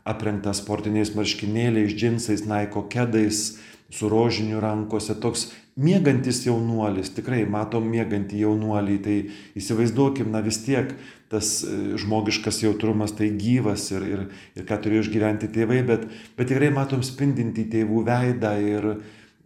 aprengtą 0.07 0.53
sportiniais 0.57 1.13
marškinėliais, 1.15 1.95
džinsais, 1.95 2.45
naiko 2.49 2.85
kedais, 2.89 3.59
su 3.91 4.07
rožiniu 4.09 4.61
rankose, 4.63 5.15
toks 5.19 5.49
mėgantis 5.79 6.43
jaunuolis, 6.45 7.13
tikrai 7.15 7.45
matom 7.49 7.87
mėgantį 7.91 8.43
jaunuolį, 8.43 8.97
tai 9.05 9.17
įsivaizduokim, 9.59 10.31
na 10.33 10.41
vis 10.43 10.59
tiek 10.65 10.91
tas 11.31 11.61
e, 11.63 11.95
žmogiškas 12.01 12.61
jautrumas 12.65 13.15
tai 13.15 13.29
gyvas 13.39 13.87
ir, 13.93 14.03
ir, 14.03 14.25
ir 14.57 14.67
ką 14.67 14.81
turėjo 14.83 15.05
išgyventi 15.07 15.51
tėvai, 15.55 15.79
bet, 15.87 16.05
bet 16.35 16.51
tikrai 16.51 16.73
matom 16.75 17.05
spindinti 17.07 17.69
tėvų 17.71 18.03
veidą 18.09 18.51
ir, 18.59 18.89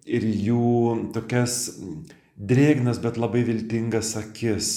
ir 0.10 0.26
jų 0.50 1.12
tokias 1.14 1.76
drėgnas, 2.36 3.00
bet 3.04 3.22
labai 3.22 3.46
viltingas 3.48 4.16
akis. 4.20 4.74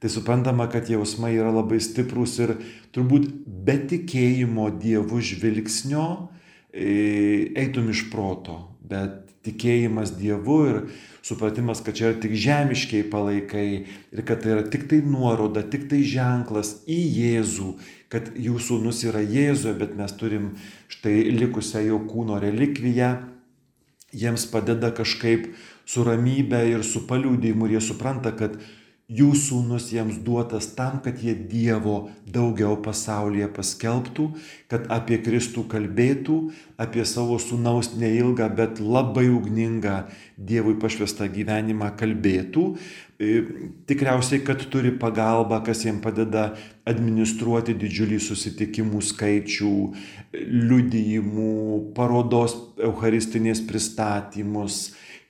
Tai 0.00 0.08
suprantama, 0.08 0.64
kad 0.72 0.88
jausmai 0.88 1.34
yra 1.36 1.50
labai 1.52 1.80
stiprūs 1.84 2.38
ir 2.40 2.54
turbūt 2.94 3.26
be 3.44 3.76
tikėjimo 3.88 4.70
dievų 4.80 5.20
žvilgsnio 5.32 6.06
e, 6.72 7.50
eitum 7.60 7.90
iš 7.92 8.06
proto, 8.12 8.62
bet 8.80 9.29
tikėjimas 9.46 10.12
Dievu 10.18 10.58
ir 10.68 10.78
supratimas, 11.24 11.80
kad 11.84 11.96
čia 11.96 12.10
yra 12.10 12.20
tik 12.20 12.34
žemiškiai 12.36 13.06
palaikai 13.12 13.66
ir 13.86 14.22
kad 14.28 14.42
tai 14.42 14.54
yra 14.56 14.64
tik 14.68 14.86
tai 14.90 15.00
nuoroda, 15.04 15.62
tik 15.62 15.88
tai 15.90 16.02
ženklas 16.06 16.80
į 16.90 16.98
Jėzų, 17.20 17.72
kad 18.12 18.32
jūsų 18.36 18.66
sūnus 18.68 19.02
yra 19.08 19.22
Jėzuje, 19.24 19.76
bet 19.80 19.96
mes 19.98 20.16
turim 20.20 20.52
štai 20.92 21.30
likusią 21.36 21.84
jo 21.88 22.00
kūno 22.10 22.40
relikviją, 22.42 23.14
jiems 24.12 24.46
padeda 24.50 24.90
kažkaip 24.94 25.52
su 25.86 26.04
ramybė 26.06 26.64
ir 26.74 26.84
su 26.86 27.04
paliūdėjimu 27.08 27.68
ir 27.68 27.78
jie 27.78 27.84
supranta, 27.90 28.34
kad 28.36 28.58
jų 29.10 29.32
sūnus 29.34 29.88
jiems 29.90 30.20
duotas 30.22 30.68
tam, 30.76 31.00
kad 31.02 31.18
jie 31.18 31.34
Dievo 31.34 32.10
daugiau 32.30 32.76
pasaulyje 32.82 33.48
paskelbtų, 33.56 34.28
kad 34.70 34.86
apie 34.92 35.18
Kristų 35.24 35.64
kalbėtų, 35.70 36.36
apie 36.80 37.02
savo 37.08 37.40
sūnaus 37.42 37.92
neilgą, 37.98 38.46
bet 38.54 38.78
labai 38.78 39.26
ugningą 39.32 40.04
Dievui 40.38 40.76
pašvestą 40.80 41.26
gyvenimą 41.32 41.90
kalbėtų. 41.98 42.66
E, 43.20 43.42
tikriausiai, 43.90 44.44
kad 44.46 44.62
turi 44.72 44.94
pagalbą, 44.96 45.58
kas 45.66 45.82
jiems 45.84 46.00
padeda 46.04 46.52
administruoti 46.88 47.74
didžiulį 47.76 48.22
susitikimų 48.24 49.02
skaičių, 49.10 49.74
liudijimų, 50.70 51.52
parodos 51.98 52.56
eucharistinės 52.78 53.60
pristatymus 53.66 54.84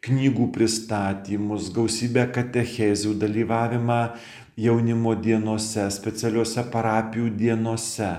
knygų 0.05 0.48
pristatymus, 0.55 1.68
gausybę 1.74 2.26
katechezių, 2.32 3.14
dalyvavimą 3.20 4.01
jaunimo 4.61 5.14
dienose, 5.16 5.88
specialiuose 5.92 6.64
parapijų 6.72 7.30
dienose, 7.36 8.11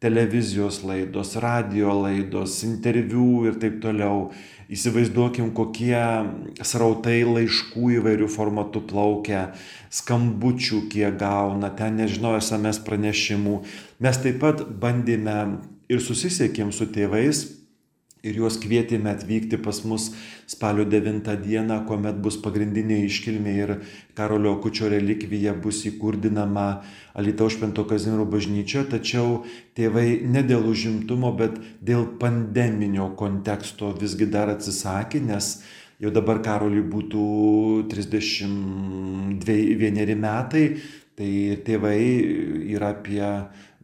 televizijos 0.00 0.80
laidos, 0.86 1.34
radio 1.42 1.92
laidos, 2.02 2.62
interviu 2.64 3.44
ir 3.46 3.60
taip 3.62 3.78
toliau. 3.84 4.30
Įsivaizduokim, 4.70 5.50
kokie 5.50 5.98
srautai 6.62 7.24
laiškų 7.26 7.88
įvairių 7.98 8.28
formatų 8.30 8.84
plaukia, 8.90 9.48
skambučių 9.90 10.84
kiek 10.92 11.18
gauna, 11.18 11.72
ten 11.74 11.98
nežinau, 11.98 12.36
SMS 12.38 12.78
pranešimų. 12.86 13.56
Mes 13.98 14.20
taip 14.22 14.38
pat 14.42 14.62
bandėme 14.82 15.40
ir 15.90 16.02
susisiekėm 16.02 16.70
su 16.72 16.86
tėvais 16.94 17.59
ir 18.26 18.34
juos 18.36 18.58
kvietėme 18.60 19.10
atvykti 19.14 19.56
pas 19.62 19.78
mus 19.88 20.10
spalio 20.50 20.84
9 20.84 21.36
dieną, 21.44 21.86
kuomet 21.88 22.16
bus 22.22 22.36
pagrindinė 22.42 22.96
iškilmė 23.06 23.52
ir 23.64 23.70
Karolio 24.18 24.52
Kučio 24.60 24.86
relikvija 24.92 25.52
bus 25.64 25.78
įkurdinama 25.88 26.66
Alitaus 27.20 27.52
Švento 27.56 27.82
Kazimiero 27.88 28.26
bažnyčioje, 28.28 28.84
tačiau 28.96 29.26
tėvai 29.78 30.08
ne 30.28 30.42
dėl 30.46 30.62
užimtumo, 30.68 31.30
bet 31.38 31.52
dėl 31.80 32.02
pandeminio 32.20 33.06
konteksto 33.16 33.86
visgi 34.00 34.26
dar 34.30 34.48
atsisakė, 34.52 35.20
nes 35.24 35.44
jau 36.00 36.10
dabar 36.12 36.42
Karoliui 36.44 36.84
būtų 36.92 37.24
31 37.92 40.14
metai, 40.20 40.64
tai 41.16 41.30
tėvai 41.64 42.00
yra 42.72 42.88
apie, 42.94 43.24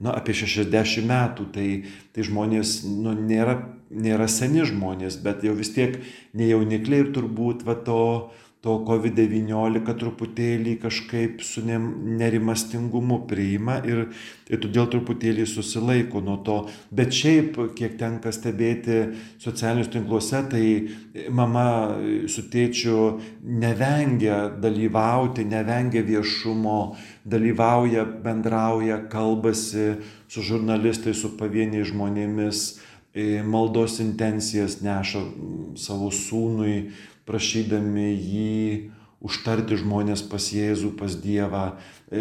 nu, 0.00 0.12
apie 0.12 0.34
60 0.36 1.06
metų, 1.08 1.48
tai, 1.54 1.68
tai 2.12 2.26
žmonės 2.26 2.82
nu, 2.88 3.14
nėra 3.16 3.58
nėra 3.90 4.26
seni 4.30 4.64
žmonės, 4.66 5.18
bet 5.22 5.44
jau 5.46 5.54
vis 5.56 5.70
tiek 5.74 6.00
ne 6.34 6.48
jaunikliai 6.50 7.04
ir 7.04 7.12
turbūt 7.14 7.64
va 7.66 7.76
to, 7.86 8.32
to 8.66 8.80
COVID-19 8.82 9.94
truputėlį 10.00 10.72
kažkaip 10.82 11.42
su 11.46 11.62
nerimastingumu 11.62 13.20
priima 13.30 13.76
ir, 13.86 14.08
ir 14.50 14.60
todėl 14.64 14.88
truputėlį 14.90 15.46
susilaiko 15.46 16.18
nuo 16.24 16.40
to. 16.46 16.56
Bet 16.90 17.14
šiaip, 17.14 17.60
kiek 17.78 17.94
tenka 18.00 18.32
stebėti 18.34 18.98
socialinius 19.42 19.92
tinkluose, 19.94 20.42
tai 20.50 20.64
mama 21.30 21.68
su 22.32 22.48
tėčiu 22.50 23.20
nevengia 23.46 24.48
dalyvauti, 24.50 25.46
nevengia 25.46 26.02
viešumo, 26.06 26.80
dalyvauja, 27.22 28.02
bendrauja, 28.26 29.04
kalbasi 29.12 29.92
su 30.26 30.42
žurnalistais, 30.42 31.22
su 31.22 31.36
pavieniais 31.38 31.92
žmonėmis 31.92 32.66
maldos 33.46 34.00
intencijas 34.02 34.82
neša 34.84 35.22
savo 35.80 36.10
sūnui, 36.12 36.90
prašydami 37.26 38.10
jį 38.14 38.56
užtarti 39.26 39.78
žmonės 39.80 40.22
pas 40.30 40.50
Jėzų, 40.52 40.92
pas 40.98 41.16
Dievą, 41.18 41.66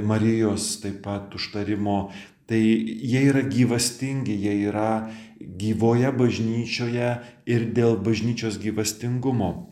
Marijos 0.03 0.79
taip 0.81 1.03
pat 1.05 1.33
užtarimo. 1.35 2.09
Tai 2.45 2.61
jie 2.61 3.21
yra 3.25 3.41
gyvastingi, 3.41 4.35
jie 4.37 4.53
yra 4.69 5.07
gyvoje 5.41 6.11
bažnyčioje 6.13 7.09
ir 7.49 7.65
dėl 7.73 7.97
bažnyčios 8.05 8.59
gyvastingumo. 8.61 9.71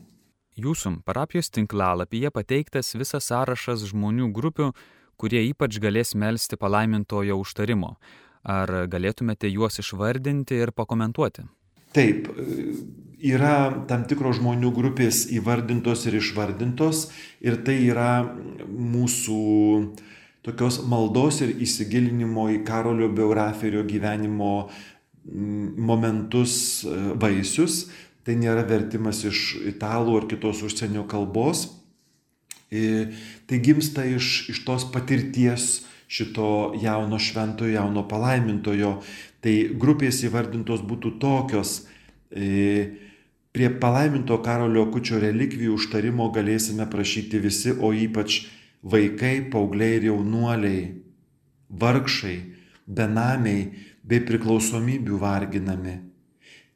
Jūsų 0.58 1.00
parapijos 1.06 1.50
tinklalapyje 1.54 2.30
pateiktas 2.34 2.94
visas 2.98 3.30
sąrašas 3.30 3.86
žmonių 3.90 4.30
grupių, 4.34 4.72
kurie 5.18 5.42
ypač 5.50 5.80
galės 5.82 6.14
melstį 6.18 6.60
palaimintojo 6.62 7.38
užtarimo. 7.42 7.96
Ar 8.44 8.70
galėtumėte 8.92 9.50
juos 9.50 9.80
išvardinti 9.80 10.58
ir 10.60 10.74
pakomentuoti? 10.76 11.46
Taip, 11.94 12.28
yra 13.24 13.86
tam 13.88 14.04
tikros 14.10 14.42
žmonių 14.42 14.72
grupės 14.76 15.26
įvardintos 15.32 16.04
ir 16.10 16.20
išvardintos 16.20 17.06
ir 17.44 17.62
tai 17.64 17.78
yra 17.88 18.26
mūsų 18.68 19.44
tokios 20.44 20.82
maldos 20.92 21.40
ir 21.46 21.54
įsigilinimo 21.64 22.50
į 22.58 22.64
Karolio 22.68 23.08
biografijo 23.16 23.86
gyvenimo 23.88 24.68
mm, 24.68 25.80
momentus 25.80 26.56
e, 26.84 26.98
vaisius. 27.20 27.86
Tai 28.24 28.36
nėra 28.40 28.64
vertimas 28.68 29.24
iš 29.28 29.58
italų 29.74 30.20
ar 30.22 30.28
kitos 30.32 30.62
užsienio 30.64 31.04
kalbos. 31.12 31.66
E, 32.72 33.12
tai 33.48 33.60
gimsta 33.64 34.06
iš, 34.08 34.50
iš 34.52 34.64
tos 34.68 34.86
patirties 34.92 35.86
šito 36.14 36.74
jauno 36.80 37.20
šventojo, 37.20 37.72
jauno 37.74 38.04
palaimintojo. 38.08 38.98
Tai 39.44 39.56
grupės 39.80 40.22
įvardintos 40.28 40.84
būtų 40.88 41.16
tokios. 41.24 41.84
E, 42.32 43.00
prie 43.54 43.70
palaiminto 43.70 44.40
Karolio 44.42 44.88
Kučio 44.90 45.20
relikvijų 45.22 45.78
užtarimo 45.78 46.32
galėsime 46.34 46.88
prašyti 46.90 47.40
visi, 47.40 47.72
o 47.72 47.94
ypač 47.94 48.48
vaikai, 48.82 49.46
paaugliai 49.54 50.00
ir 50.00 50.10
jaunuoliai, 50.10 50.82
vargšai, 51.70 52.38
benamiai 52.88 53.68
bei 54.04 54.24
priklausomybių 54.26 55.20
varginami. 55.22 56.00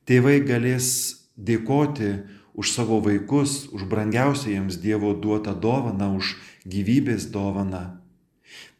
Tėvai 0.07 0.37
galės 0.45 0.89
dėkoti 1.35 2.11
už 2.57 2.71
savo 2.73 3.01
vaikus, 3.01 3.67
už 3.73 3.89
brangiausią 3.89 4.53
jiems 4.53 4.77
Dievo 4.81 5.13
duotą 5.13 5.57
dovaną, 5.57 6.13
už 6.21 6.37
gyvybės 6.65 7.27
dovaną. 7.33 7.97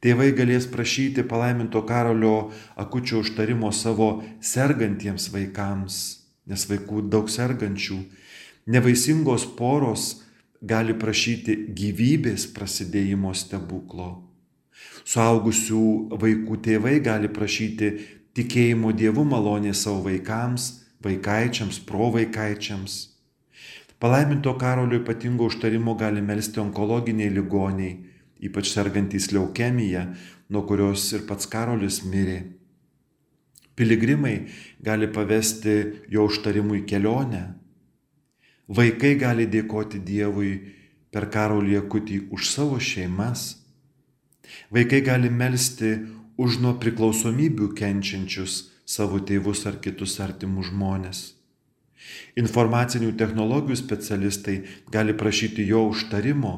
Tėvai 0.01 0.29
galės 0.37 0.69
prašyti 0.69 1.25
palaiminto 1.25 1.81
karolio 1.81 2.51
akučio 2.77 3.25
užtarimo 3.25 3.73
savo 3.73 4.21
sergantiems 4.39 5.27
vaikams, 5.33 6.16
nes 6.47 6.63
vaikų 6.69 7.07
daug 7.11 7.29
sergančių. 7.31 7.97
Nevaisingos 8.67 9.45
poros 9.59 10.07
gali 10.61 10.95
prašyti 10.97 11.55
gyvybės 11.77 12.47
prasidėjimo 12.55 13.33
stebuklo. 13.37 14.09
Suaugusių 15.07 15.83
vaikų 16.19 16.57
tėvai 16.65 16.97
gali 17.03 17.29
prašyti 17.31 17.91
tikėjimo 18.37 18.91
dievų 18.97 19.23
malonė 19.27 19.73
savo 19.73 20.03
vaikams, 20.09 20.67
vaikaičiams, 21.05 21.79
provaikaičiams. 21.87 22.97
Palaiminto 23.97 24.53
karolio 24.61 24.99
ypatingo 25.01 25.47
užtarimo 25.49 25.95
gali 25.97 26.21
melstį 26.21 26.61
onkologiniai 26.67 27.33
ligoniai 27.33 27.95
ypač 28.39 28.71
sergantys 28.73 29.31
leukemija, 29.33 30.07
nuo 30.49 30.63
kurios 30.67 31.09
ir 31.13 31.25
pats 31.29 31.49
Karolis 31.49 32.03
mirė. 32.05 32.56
Piligrimai 33.77 34.47
gali 34.81 35.07
pavesti 35.13 35.75
jo 36.09 36.25
užtarimui 36.25 36.81
kelionę. 36.89 37.43
Vaikai 38.67 39.13
gali 39.21 39.45
dėkoti 39.47 40.01
Dievui 40.03 40.51
per 41.13 41.29
Karolį 41.31 41.77
Akutį 41.83 42.17
už 42.33 42.49
savo 42.49 42.81
šeimas. 42.81 43.61
Vaikai 44.73 45.03
gali 45.05 45.29
melstį 45.29 45.91
už 46.41 46.59
nuo 46.63 46.73
priklausomybių 46.81 47.71
kenčiančius 47.77 48.59
savo 48.87 49.19
tėvus 49.21 49.65
ar 49.69 49.79
kitus 49.83 50.17
artimus 50.23 50.71
žmonės. 50.71 51.23
Informacinių 52.39 53.13
technologijų 53.19 53.77
specialistai 53.79 54.57
gali 54.93 55.15
prašyti 55.17 55.65
jo 55.67 55.87
užtarimo, 55.91 56.53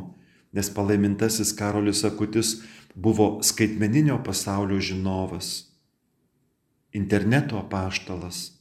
nes 0.53 0.69
palaimintasis 0.73 1.53
Karolis 1.55 2.03
Akutis 2.05 2.59
buvo 2.95 3.39
skaitmeninio 3.45 4.19
pasaulio 4.25 4.79
žinovas, 4.83 5.68
interneto 6.95 7.61
paštalas. 7.71 8.51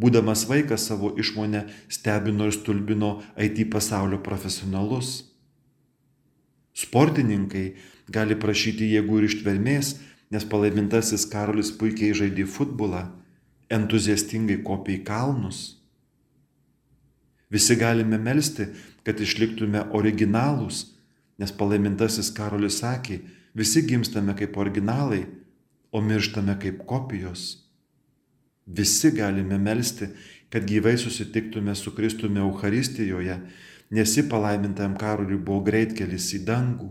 Būdamas 0.00 0.46
vaikas 0.48 0.86
savo 0.88 1.12
išmonę 1.20 1.66
stebino 1.92 2.48
ir 2.48 2.56
stulbino 2.56 3.12
IT 3.36 3.66
pasaulio 3.72 4.22
profesionalus. 4.24 5.28
Sportininkai 6.72 7.66
gali 8.08 8.38
prašyti 8.40 8.88
jėgų 8.94 9.20
ir 9.20 9.28
ištvermės, 9.28 9.92
nes 10.32 10.48
palaimintasis 10.48 11.28
Karolis 11.28 11.74
puikiai 11.76 12.16
žaidė 12.16 12.48
futbolą, 12.48 13.04
entuziastingai 13.68 14.62
kopė 14.64 14.96
į 14.96 15.04
kalnus 15.04 15.62
Visi 17.52 17.76
galime 17.76 18.16
melstį, 18.16 18.70
kad 19.04 19.20
išliktume 19.20 19.84
originalūs, 19.98 20.86
nes 21.36 21.52
palaimintasis 21.52 22.30
Karolis 22.32 22.78
sakė, 22.80 23.18
visi 23.52 23.82
gimstame 23.84 24.32
kaip 24.38 24.56
originalai, 24.56 25.26
o 25.92 26.00
mirštame 26.00 26.56
kaip 26.62 26.80
kopijos. 26.88 27.61
Visi 28.66 29.10
galime 29.14 29.58
melstį, 29.58 30.08
kad 30.52 30.66
gyvai 30.68 30.94
susitiktume 31.00 31.74
su 31.74 31.94
Kristumi 31.96 32.42
Euharistijoje, 32.42 33.38
nes 33.92 34.16
į 34.18 34.26
palaimintam 34.30 34.94
Karoliui 35.00 35.40
buvo 35.40 35.64
greitkelis 35.66 36.30
į 36.36 36.44
dangų. 36.46 36.90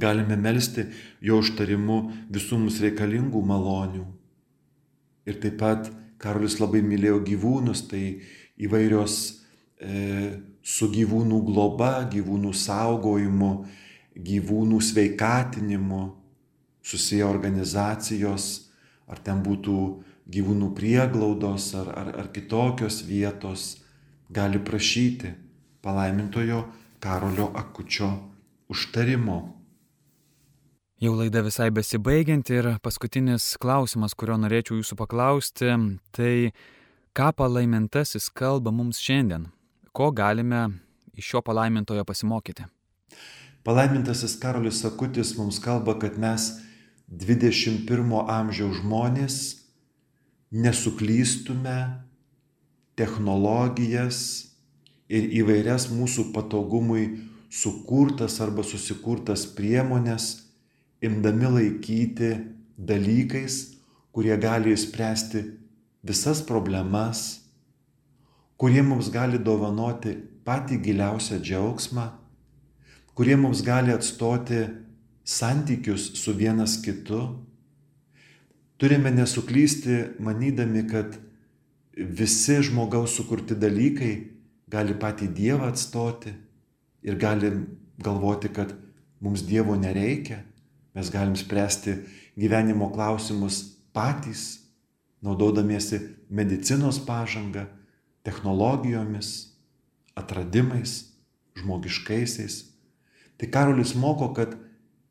Galime 0.00 0.36
melstį 0.38 0.86
jo 1.26 1.40
užtarimu 1.42 1.98
visų 2.30 2.58
mums 2.60 2.78
reikalingų 2.82 3.42
malonių. 3.46 4.04
Ir 5.26 5.40
taip 5.42 5.58
pat 5.60 5.90
Karolis 6.20 6.58
labai 6.60 6.82
mylėjo 6.84 7.20
gyvūnus, 7.26 7.86
tai 7.90 8.20
įvairios 8.60 9.16
e, 9.80 10.40
su 10.62 10.88
gyvūnų 10.92 11.40
globa, 11.46 11.92
gyvūnų 12.12 12.52
saugojimu, 12.54 13.52
gyvūnų 14.16 14.80
sveikatinimu 14.84 16.02
susiję 16.82 17.26
organizacijos, 17.26 18.69
ar 19.10 19.20
ten 19.24 19.42
būtų 19.44 19.76
gyvūnų 20.30 20.72
prieglaudos 20.78 21.72
ar, 21.78 21.90
ar, 21.90 22.10
ar 22.22 22.32
kitokios 22.34 23.02
vietos, 23.06 23.80
gali 24.30 24.60
prašyti 24.62 25.34
palaimintojo 25.82 26.64
Karolio 27.02 27.50
Akučio 27.56 28.10
užtarimo. 28.70 29.40
Jau 31.00 31.14
laida 31.16 31.40
visai 31.42 31.70
besibaigianti 31.72 32.58
ir 32.60 32.74
paskutinis 32.84 33.54
klausimas, 33.58 34.12
kurio 34.14 34.36
norėčiau 34.38 34.82
jūsų 34.82 34.98
paklausti, 35.00 35.72
tai 36.12 36.34
Ką 37.10 37.32
palaimintasis 37.34 38.28
kalba 38.30 38.70
mums 38.70 39.00
šiandien? 39.02 39.48
Ko 39.90 40.12
galime 40.14 40.60
iš 41.18 41.32
šio 41.32 41.40
palaimintojo 41.42 42.04
pasimokyti? 42.06 42.68
Palaimintasis 43.66 44.36
Karolis 44.38 44.78
Sakutis 44.84 45.32
mums 45.34 45.58
kalba, 45.58 45.96
kad 45.98 46.18
mes 46.22 46.52
21 47.10 48.22
amžiaus 48.30 48.76
žmonės 48.78 49.36
nesuklystume 50.54 51.78
technologijas 52.94 54.20
ir 55.10 55.26
įvairias 55.40 55.88
mūsų 55.90 56.28
patogumui 56.34 57.08
sukurtas 57.50 58.38
arba 58.38 58.62
susikurtas 58.62 59.42
priemonės, 59.56 60.46
imdami 61.02 61.50
laikyti 61.56 62.30
dalykais, 62.78 63.56
kurie 64.14 64.36
gali 64.38 64.76
įspręsti 64.76 65.42
visas 66.06 66.44
problemas, 66.46 67.40
kurie 68.54 68.84
mums 68.86 69.10
gali 69.10 69.42
dovanoti 69.42 70.14
patį 70.46 70.78
giliausią 70.86 71.40
džiaugsmą, 71.42 72.06
kurie 73.18 73.34
mums 73.34 73.64
gali 73.66 73.90
atstoti 73.98 74.62
santykius 75.30 76.10
su 76.14 76.32
vienas 76.32 76.82
kitu. 76.82 77.38
Turime 78.76 79.10
nesuklysti, 79.10 80.04
manydami, 80.18 80.88
kad 80.88 81.18
visi 81.96 82.62
žmogaus 82.62 83.14
sukurti 83.14 83.54
dalykai 83.54 84.14
gali 84.70 84.96
patį 84.98 85.28
Dievą 85.36 85.68
atstoti 85.70 86.32
ir 87.06 87.18
galim 87.20 87.66
galvoti, 88.02 88.50
kad 88.50 88.72
mums 89.20 89.44
Dievo 89.46 89.76
nereikia, 89.78 90.40
mes 90.96 91.10
galim 91.12 91.36
spręsti 91.38 91.94
gyvenimo 92.34 92.88
klausimus 92.90 93.60
patys 93.94 94.64
naudodamiesi 95.22 96.00
medicinos 96.30 96.98
pažanga, 97.06 97.68
technologijomis, 98.26 99.52
atradimais, 100.18 101.12
žmogiškaisiais. 101.60 102.64
Tai 103.38 103.50
Karolis 103.52 103.94
moko, 103.94 104.32
kad 104.34 104.56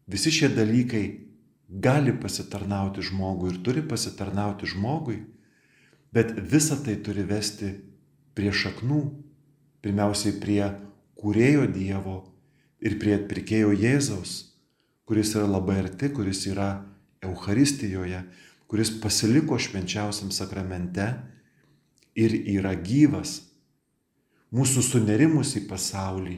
visi 0.10 0.34
šie 0.34 0.49
dalykai 0.53 1.05
gali 1.70 2.16
pasitarnauti 2.18 3.03
žmogui 3.05 3.53
ir 3.53 3.62
turi 3.64 3.84
pasitarnauti 3.86 4.70
žmogui, 4.70 5.20
bet 6.12 6.34
visa 6.51 6.80
tai 6.82 6.97
turi 7.05 7.24
vesti 7.30 7.76
prie 8.34 8.51
šaknų, 8.55 9.01
pirmiausiai 9.86 10.39
prie 10.41 10.64
kūrėjo 11.20 11.68
Dievo 11.74 12.20
ir 12.82 12.97
prie 12.99 13.16
atpirkėjo 13.20 13.74
Jėzaus, 13.78 14.38
kuris 15.05 15.36
yra 15.36 15.45
labai 15.49 15.80
arti, 15.84 16.10
kuris 16.14 16.45
yra 16.49 16.70
Euharistijoje, 17.26 18.24
kuris 18.70 18.91
pasiliko 19.01 19.57
švenčiausiam 19.60 20.32
sakramente 20.32 21.05
ir 22.18 22.34
yra 22.57 22.74
gyvas. 22.78 23.41
Mūsų 24.55 24.82
sunerimus 24.86 25.53
į 25.60 25.68
pasaulį, 25.70 26.38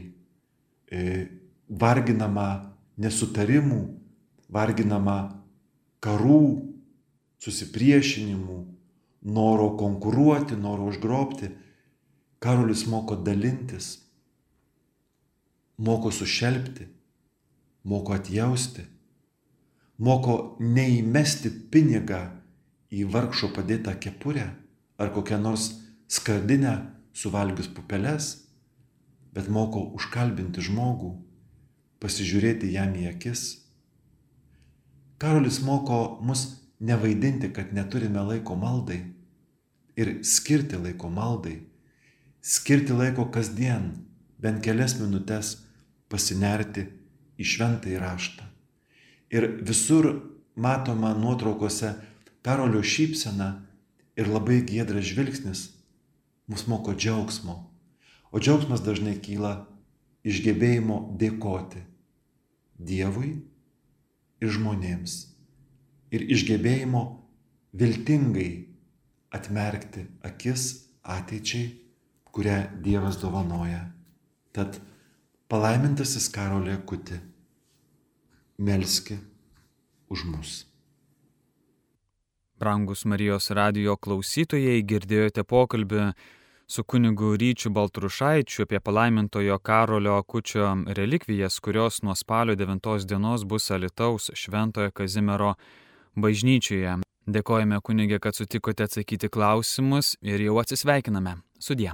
e, 0.92 1.28
varginama 1.70 2.71
nesutarimų, 3.02 3.82
varginama 4.52 5.18
karų, 6.04 6.44
susipriešinimų, 7.42 8.60
noro 9.34 9.72
konkuruoti, 9.80 10.58
noro 10.58 10.90
užgrobti. 10.92 11.52
Karolis 12.42 12.88
moko 12.90 13.14
dalintis, 13.22 14.00
moko 15.78 16.10
sušelbti, 16.10 16.88
moko 17.86 18.16
atjausti 18.18 18.88
moko 20.02 20.58
neįmesti 20.60 21.52
pinigą 21.72 22.22
į 22.92 23.06
vargšo 23.14 23.52
padėtą 23.56 23.94
kepurę 24.02 24.48
ar 25.02 25.12
kokią 25.14 25.38
nors 25.42 25.68
skardinę 26.12 26.74
suvalgius 27.14 27.70
pupeles, 27.72 28.32
bet 29.36 29.50
moko 29.50 29.84
užkalbinti 29.98 30.64
žmogų, 30.66 31.12
pasižiūrėti 32.02 32.72
jam 32.74 32.96
į 32.98 33.08
akis. 33.14 33.44
Karolis 35.22 35.62
moko 35.62 36.18
mus 36.26 36.48
nevaidinti, 36.82 37.52
kad 37.54 37.74
neturime 37.78 38.24
laiko 38.26 38.58
maldai 38.58 39.04
ir 39.96 40.16
skirti 40.26 40.80
laiko 40.82 41.12
maldai, 41.14 41.60
skirti 42.42 42.96
laiko 42.98 43.28
kasdien, 43.34 43.92
bent 44.42 44.64
kelias 44.66 44.96
minutės 44.98 45.60
pasinerti 46.10 46.88
į 47.38 47.46
šventą 47.46 47.92
įraštą. 47.94 48.48
Ir 49.32 49.48
visur 49.62 50.10
matoma 50.56 51.14
nuotraukose 51.16 51.94
Karolio 52.42 52.82
šypsena 52.82 53.52
ir 54.18 54.26
labai 54.26 54.64
giedras 54.66 55.06
žvilgsnis 55.06 55.68
mus 56.50 56.66
moko 56.66 56.96
džiaugsmo. 56.98 57.54
O 58.34 58.42
džiaugsmas 58.42 58.82
dažnai 58.82 59.14
kyla 59.22 59.68
iš 60.26 60.42
gebėjimo 60.42 60.98
dėkoti 61.22 61.91
Dievui 62.82 63.36
ir 64.42 64.54
žmonėms. 64.56 65.18
Ir 66.12 66.26
iš 66.34 66.46
gebėjimo 66.50 67.04
viltingai 67.78 68.50
atmerkti 69.32 70.08
akis 70.28 70.66
ateičiai, 71.04 71.70
kurią 72.32 72.58
Dievas 72.84 73.20
dovanoja. 73.22 73.86
Tad 74.52 74.80
palaimintasis 75.52 76.28
Karolė 76.34 76.78
Kuti 76.88 77.20
melski 78.60 79.18
už 80.12 80.26
mus. 80.28 80.52
Brangus 82.62 83.08
Marijos 83.10 83.50
radio 83.58 83.96
klausytojai, 83.98 84.84
girdėjote 84.86 85.42
pokalbį 85.48 86.12
su 86.72 86.84
kunigu 86.84 87.36
Ryčiu 87.38 87.70
Baltrušaičiu 87.70 88.64
apie 88.64 88.80
palaimintojo 88.80 89.60
Karolio 89.60 90.16
Akučio 90.16 90.78
relikvijas, 90.88 91.60
kurios 91.60 92.02
nuo 92.02 92.16
spalio 92.16 92.56
9 92.56 93.06
dienos 93.06 93.46
bus 93.46 93.72
Alitaus 93.72 94.32
Šventojo 94.34 94.92
Kazimiero 94.92 95.54
bažnyčioje. 96.16 96.96
Dėkojame 97.28 97.82
kunigė, 97.84 98.20
kad 98.20 98.36
sutikote 98.36 98.88
atsakyti 98.88 99.30
klausimus 99.30 100.16
ir 100.22 100.48
jau 100.48 100.56
atsisveikiname. 100.64 101.36
Sudie. 101.60 101.92